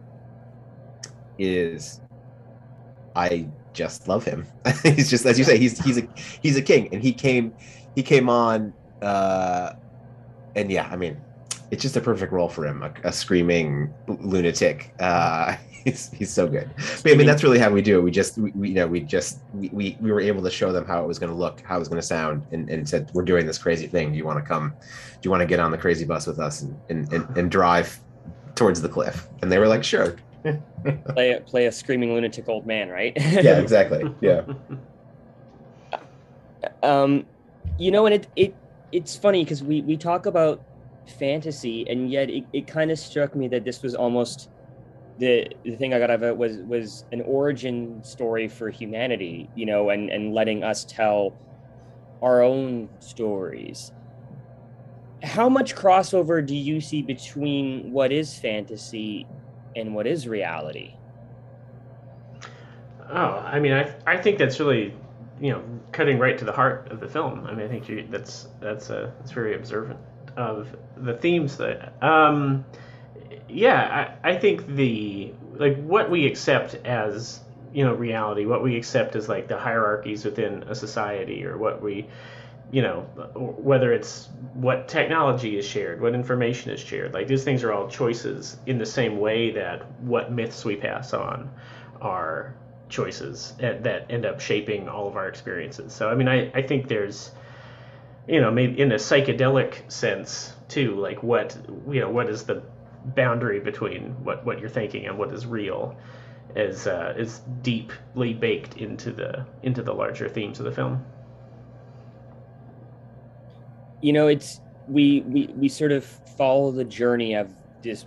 [1.38, 2.02] is
[3.16, 4.46] I just love him.
[4.82, 6.08] he's just as you say, he's he's a
[6.42, 7.52] he's a king, and he came
[7.94, 9.72] he came on, uh,
[10.56, 11.20] and yeah, I mean,
[11.70, 14.92] it's just a perfect role for him, a, a screaming lunatic.
[14.98, 16.70] Uh, he's, he's so good.
[17.02, 18.02] But I mean, that's really how we do it.
[18.02, 20.72] We just, we, we you know, we just, we, we, we were able to show
[20.72, 22.88] them how it was going to look, how it was going to sound, and, and
[22.88, 24.12] said, we're doing this crazy thing.
[24.12, 24.70] Do you want to come?
[24.70, 27.50] Do you want to get on the crazy bus with us and, and, and, and
[27.50, 27.98] drive
[28.54, 29.28] towards the cliff?
[29.42, 30.16] And they were like, sure.
[31.08, 33.12] play a, play a screaming lunatic old man, right?
[33.16, 34.04] yeah, exactly.
[34.20, 34.42] Yeah.
[36.82, 37.26] um,
[37.78, 38.54] you know, and it, it,
[38.92, 40.62] it's funny because we, we talk about
[41.18, 44.50] fantasy and yet it, it kind of struck me that this was almost
[45.18, 49.50] the the thing I got out of it was was an origin story for humanity,
[49.54, 51.36] you know, and and letting us tell
[52.22, 53.92] our own stories.
[55.22, 59.26] How much crossover do you see between what is fantasy
[59.76, 60.94] and what is reality?
[63.08, 64.94] Oh, I mean, I I think that's really,
[65.40, 65.62] you know,
[65.92, 67.46] cutting right to the heart of the film.
[67.46, 69.98] I mean, I think you, that's that's a that's very observant
[70.36, 71.92] of the themes that.
[72.02, 72.64] Um,
[73.48, 77.40] yeah, I, I think the like what we accept as
[77.72, 81.82] you know reality, what we accept as like the hierarchies within a society, or what
[81.82, 82.06] we
[82.72, 83.00] you know
[83.34, 87.88] whether it's what technology is shared what information is shared like these things are all
[87.88, 91.50] choices in the same way that what myths we pass on
[92.00, 92.54] are
[92.88, 96.88] choices that end up shaping all of our experiences so i mean i, I think
[96.88, 97.30] there's
[98.28, 101.56] you know maybe in a psychedelic sense too like what
[101.90, 102.62] you know what is the
[103.04, 105.96] boundary between what, what you're thinking and what is real
[106.56, 111.04] is uh, is deeply baked into the into the larger themes of the film.
[114.00, 117.50] You know, it's we we we sort of follow the journey of
[117.82, 118.06] this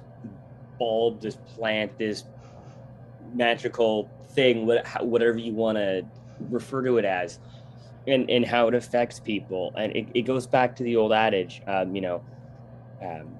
[0.80, 2.26] bulb, this plant, this
[3.34, 6.06] magical thing, whatever you want to
[6.50, 7.40] refer to it as,
[8.08, 9.72] and and how it affects people.
[9.78, 12.24] And it, it goes back to the old adage, um, you know,
[13.02, 13.38] um,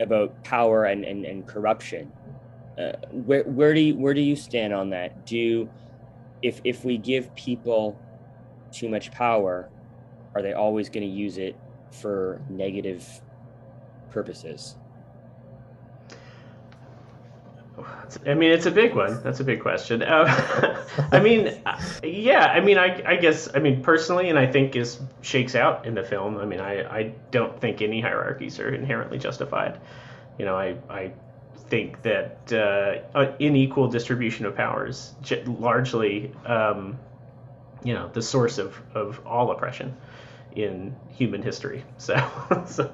[0.00, 2.10] about power and, and, and corruption.
[2.78, 5.26] Uh, where where do you, where do you stand on that?
[5.26, 5.68] Do
[6.42, 7.98] if if we give people
[8.72, 9.68] too much power,
[10.34, 11.56] are they always going to use it
[12.00, 13.06] for negative
[14.10, 14.76] purposes?
[18.26, 19.20] I mean, it's a big one.
[19.22, 20.02] That's a big question.
[20.02, 21.60] Uh, I mean,
[22.04, 22.46] yeah.
[22.46, 23.48] I mean, I, I guess.
[23.52, 26.38] I mean, personally, and I think is shakes out in the film.
[26.38, 29.80] I mean, I, I don't think any hierarchies are inherently justified.
[30.38, 31.12] You know, I, I
[31.68, 35.14] think that uh, unequal distribution of powers
[35.46, 36.98] largely, um,
[37.82, 39.96] you know, the source of, of all oppression
[40.54, 41.84] in human history.
[41.98, 42.14] So,
[42.66, 42.92] so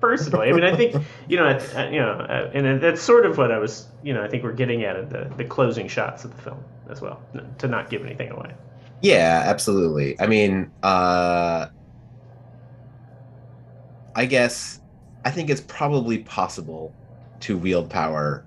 [0.00, 0.94] personally, I mean, I think
[1.28, 1.58] you know,
[1.90, 4.52] you know, uh, and that's sort of what I was, you know, I think we're
[4.52, 7.22] getting at the the closing shots of the film as well,
[7.58, 8.52] to not give anything away.
[9.02, 10.18] Yeah, absolutely.
[10.20, 11.66] I mean, uh,
[14.14, 14.80] I guess
[15.24, 16.94] I think it's probably possible
[17.40, 18.46] to wield power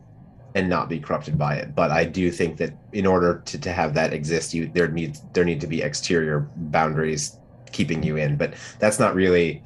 [0.56, 1.76] and not be corrupted by it.
[1.76, 5.22] But I do think that in order to, to have that exist, you there needs
[5.34, 7.38] there need to be exterior boundaries
[7.78, 8.36] keeping you in.
[8.36, 9.64] But that's not really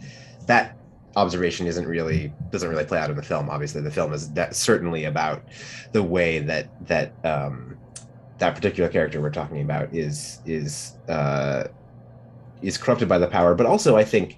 [0.47, 0.77] that
[1.15, 3.49] observation isn't really doesn't really play out in the film.
[3.49, 5.43] Obviously, the film is that certainly about
[5.93, 7.77] the way that that um,
[8.37, 11.63] that particular character we're talking about is is uh,
[12.61, 13.55] is corrupted by the power.
[13.55, 14.37] But also, I think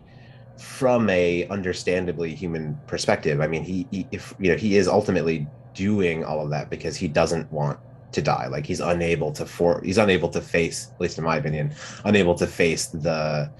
[0.58, 5.48] from a understandably human perspective, I mean, he, he if you know he is ultimately
[5.74, 7.80] doing all of that because he doesn't want
[8.14, 8.48] to die.
[8.48, 11.74] Like he's unable to for he's unable to face at least in my opinion
[12.06, 13.52] unable to face the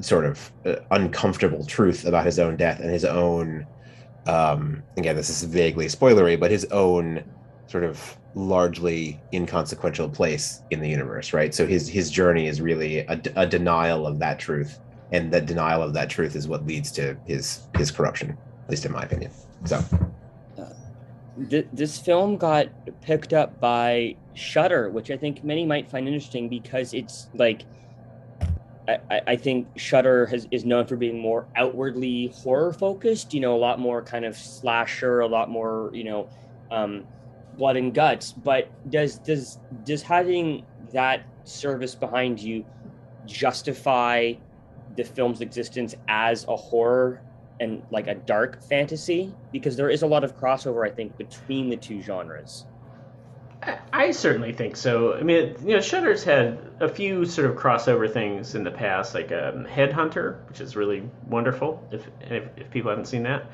[0.00, 3.64] sort of uh, uncomfortable truth about his own death and his own
[4.26, 7.22] um again this is vaguely spoilery but his own
[7.66, 11.54] sort of largely inconsequential place in the universe right?
[11.54, 14.80] So his his journey is really a, a denial of that truth
[15.12, 18.84] and the denial of that truth is what leads to his his corruption at least
[18.84, 19.30] in my opinion.
[19.64, 19.82] So
[21.50, 22.68] th- this film got
[23.00, 27.62] picked up by Shudder, which I think many might find interesting because it's like
[28.88, 33.32] I, I think Shudder has is known for being more outwardly horror focused.
[33.32, 36.28] You know, a lot more kind of slasher, a lot more you know,
[36.70, 37.06] um,
[37.56, 38.32] blood and guts.
[38.32, 42.64] But does does does having that service behind you
[43.26, 44.34] justify
[44.96, 47.22] the film's existence as a horror
[47.60, 51.68] and like a dark fantasy because there is a lot of crossover i think between
[51.68, 52.66] the two genres
[53.92, 55.14] I certainly think so.
[55.14, 59.14] I mean, you know, Shudder's had a few sort of crossover things in the past,
[59.14, 61.82] like um, Headhunter, which is really wonderful.
[61.90, 63.46] If, if, if people haven't seen that,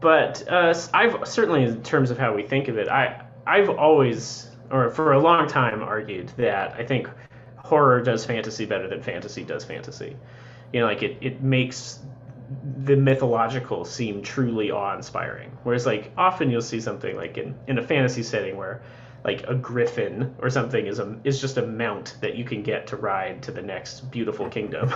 [0.00, 4.50] but uh, I've certainly, in terms of how we think of it, I I've always,
[4.70, 7.08] or for a long time, argued that I think
[7.56, 10.16] horror does fantasy better than fantasy does fantasy.
[10.72, 12.00] You know, like it it makes
[12.84, 15.56] the mythological seem truly awe-inspiring.
[15.62, 18.82] Whereas like often you'll see something like in, in a fantasy setting where
[19.24, 22.86] like a griffin or something is a is just a mount that you can get
[22.86, 24.90] to ride to the next beautiful kingdom.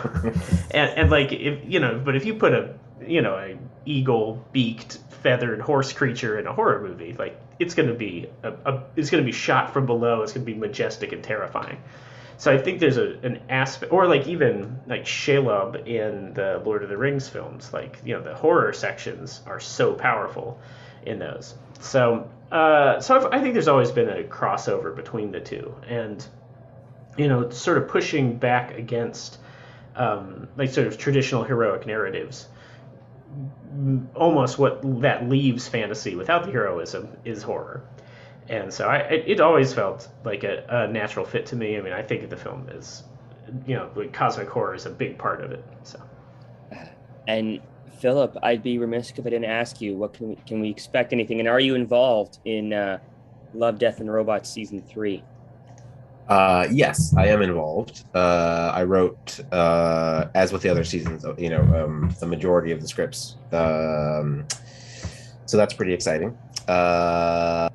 [0.70, 2.74] and and like if you know, but if you put a
[3.06, 7.94] you know, a eagle beaked feathered horse creature in a horror movie, like it's gonna
[7.94, 11.78] be a, a it's gonna be shot from below, it's gonna be majestic and terrifying.
[12.42, 16.82] So I think there's a, an aspect, or like even like Shelob in the Lord
[16.82, 20.58] of the Rings films, like you know the horror sections are so powerful
[21.06, 21.54] in those.
[21.78, 26.26] So uh, so I've, i think there's always been a crossover between the two, and
[27.16, 29.38] you know sort of pushing back against
[29.94, 32.48] um, like sort of traditional heroic narratives.
[34.16, 37.84] Almost what that leaves fantasy without the heroism is horror
[38.48, 41.76] and so I it, it always felt like a, a, natural fit to me.
[41.76, 43.04] I mean, I think the film is,
[43.66, 45.64] you know, like cosmic horror is a big part of it.
[45.84, 46.00] So,
[47.28, 47.60] and
[47.98, 51.12] Philip, I'd be remiss if I didn't ask you what can we can we expect
[51.12, 52.98] anything, and are you involved in uh,
[53.54, 55.22] Love, Death, and Robots season three?
[56.28, 58.04] Uh, yes, I am involved.
[58.14, 62.80] Uh, I wrote, uh, as with the other seasons, you know, um, the majority of
[62.80, 63.36] the scripts.
[63.50, 64.46] Um,
[65.46, 66.38] so that's pretty exciting.
[66.68, 67.68] Uh,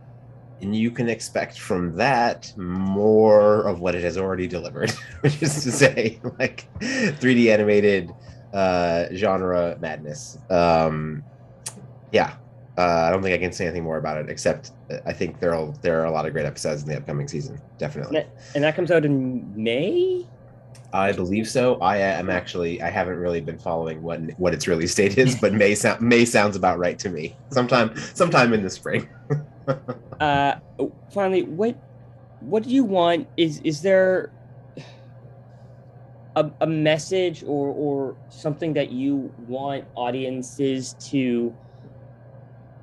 [0.62, 4.92] and you can expect from that more of what it has already delivered,
[5.22, 8.12] which is to say, like 3D animated
[8.54, 10.38] uh, genre madness.
[10.50, 11.24] Um,
[12.12, 12.36] yeah,
[12.78, 15.40] uh, I don't think I can say anything more about it, except uh, I think
[15.40, 18.18] there are there are a lot of great episodes in the upcoming season, definitely.
[18.18, 20.26] And that, and that comes out in May.
[20.94, 21.76] I believe so.
[21.82, 25.54] I am actually I haven't really been following what what its release date is, but
[25.54, 27.36] May sound May sounds about right to me.
[27.52, 29.08] Sometime sometime in the spring.
[30.20, 30.56] uh,
[31.12, 31.76] finally, what
[32.40, 33.28] what do you want?
[33.38, 34.32] Is is there
[36.36, 41.56] a, a message or or something that you want audiences to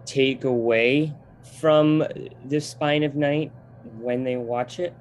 [0.04, 1.14] take away
[1.60, 2.04] from
[2.44, 3.52] the Spine of Night
[3.98, 4.94] when they watch it?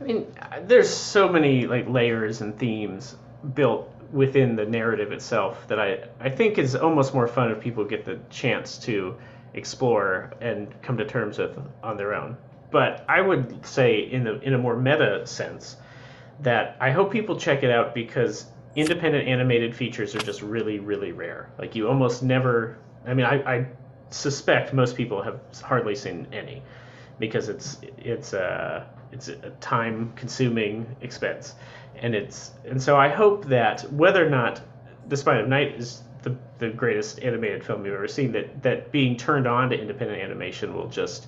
[0.00, 0.26] I mean,
[0.62, 3.16] there's so many like layers and themes
[3.54, 7.84] built within the narrative itself that I I think is almost more fun if people
[7.84, 9.16] get the chance to
[9.54, 12.36] explore and come to terms with on their own.
[12.70, 15.76] But I would say, in a in a more meta sense,
[16.40, 18.46] that I hope people check it out because
[18.76, 21.50] independent animated features are just really really rare.
[21.58, 22.78] Like you almost never.
[23.06, 23.66] I mean, I, I
[24.10, 26.62] suspect most people have hardly seen any
[27.18, 31.54] because it's it's a it's a time consuming expense
[32.00, 34.60] and it's and so I hope that whether or not
[35.08, 38.92] The Spine of Night is the, the greatest animated film you've ever seen that that
[38.92, 41.26] being turned on to independent animation will just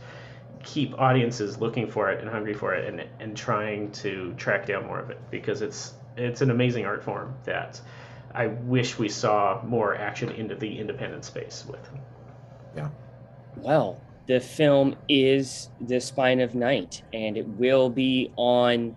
[0.63, 4.87] keep audiences looking for it and hungry for it and and trying to track down
[4.87, 7.81] more of it because it's it's an amazing art form that
[8.35, 11.87] I wish we saw more action into the independent space with.
[12.77, 12.89] Yeah.
[13.57, 18.97] Well, the film is The Spine of Night, and it will be on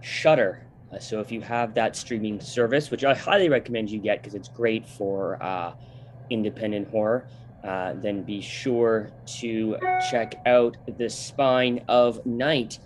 [0.00, 0.65] Shudder.
[0.92, 4.34] Uh, so if you have that streaming service, which I highly recommend you get because
[4.34, 5.72] it's great for uh,
[6.30, 7.28] independent horror,
[7.64, 9.76] uh, then be sure to
[10.10, 12.78] check out The Spine of Night.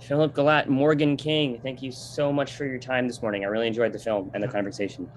[0.00, 3.44] Philip Gelatt, Morgan King, thank you so much for your time this morning.
[3.44, 5.10] I really enjoyed the film and the conversation.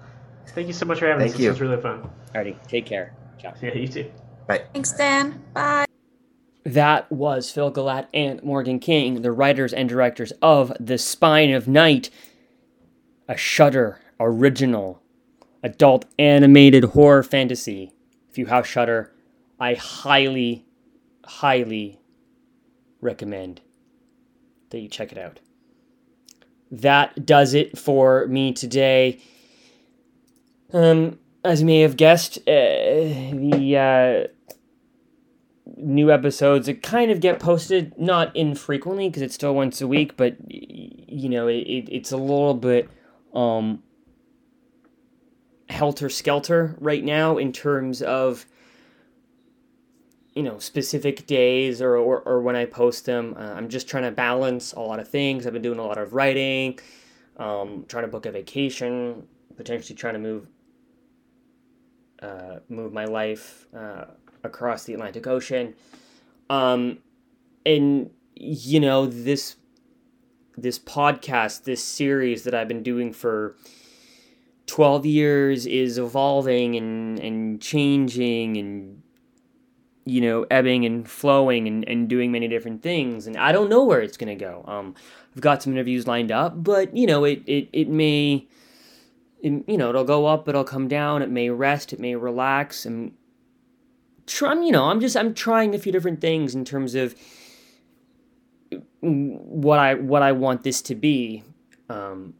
[0.48, 1.40] Thank you so much for having Thank us.
[1.40, 1.50] you.
[1.50, 2.08] This was really fun.
[2.34, 3.12] Alrighty, take care.
[3.38, 3.52] Ciao.
[3.60, 4.10] Yeah, you too.
[4.46, 4.64] Bye.
[4.72, 5.42] Thanks, Dan.
[5.52, 5.87] Bye.
[6.68, 11.66] That was Phil Gelatt and Morgan King, the writers and directors of The Spine of
[11.66, 12.10] Night,
[13.26, 15.02] a Shudder original
[15.62, 17.94] adult animated horror fantasy.
[18.28, 19.14] If you have Shudder,
[19.58, 20.66] I highly,
[21.24, 22.00] highly
[23.00, 23.62] recommend
[24.68, 25.40] that you check it out.
[26.70, 29.22] That does it for me today.
[30.74, 34.37] Um, as you may have guessed, uh, the uh,
[35.78, 40.16] new episodes that kind of get posted not infrequently because it's still once a week
[40.16, 42.88] but you know it, it, it's a little bit
[43.34, 43.82] um
[45.68, 48.46] helter skelter right now in terms of
[50.34, 53.34] you know specific days or, or, or when i post them.
[53.36, 55.46] Uh, i'm just trying to balance a lot of things.
[55.46, 56.78] I've been doing a lot of writing
[57.36, 59.26] um, trying to book a vacation
[59.56, 60.48] potentially trying to move
[62.22, 64.06] uh, move my life uh,
[64.44, 65.74] across the Atlantic Ocean.
[66.50, 66.98] Um,
[67.66, 69.56] and you know this
[70.56, 73.56] this podcast, this series that I've been doing for
[74.66, 79.02] twelve years is evolving and and changing and
[80.04, 83.84] you know ebbing and flowing and, and doing many different things and I don't know
[83.84, 84.64] where it's gonna go.
[84.66, 84.94] Um,
[85.34, 88.46] I've got some interviews lined up, but you know it it, it may
[89.40, 92.86] it, you know it'll go up, it'll come down, it may rest, it may relax,
[92.86, 93.12] and
[94.28, 97.14] try, you know, I'm just I'm trying a few different things in terms of
[99.00, 101.42] what I what I want this to be.
[101.88, 102.34] Um,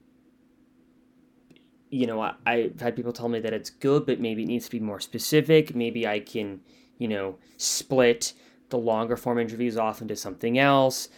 [1.90, 4.66] you know, I, I've had people tell me that it's good, but maybe it needs
[4.66, 5.74] to be more specific.
[5.74, 6.60] Maybe I can,
[6.98, 8.34] you know, split
[8.68, 11.08] the longer form interviews off into something else.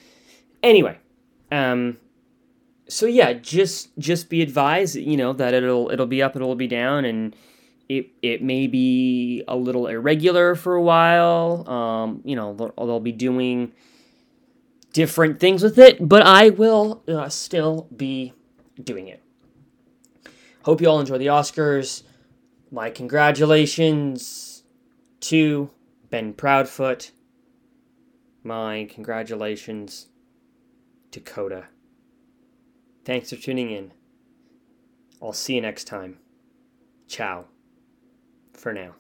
[0.62, 0.99] Anyway,
[1.51, 1.99] um,
[2.89, 6.68] so yeah, just just be advised, you know, that it'll it'll be up, it'll be
[6.68, 7.35] down, and
[7.91, 11.68] it it may be a little irregular for a while.
[11.68, 13.72] Um, you know, they'll, they'll be doing
[14.93, 18.32] different things with it, but I will uh, still be
[18.82, 19.20] doing it.
[20.62, 22.05] Hope you all enjoy the Oscars.
[22.70, 24.62] My congratulations
[25.22, 25.70] to
[26.11, 27.11] Ben Proudfoot.
[28.45, 30.07] My congratulations
[31.11, 31.66] to Coda.
[33.05, 33.93] Thanks for tuning in.
[35.20, 36.18] I'll see you next time.
[37.09, 37.47] Ciao
[38.61, 38.99] for now.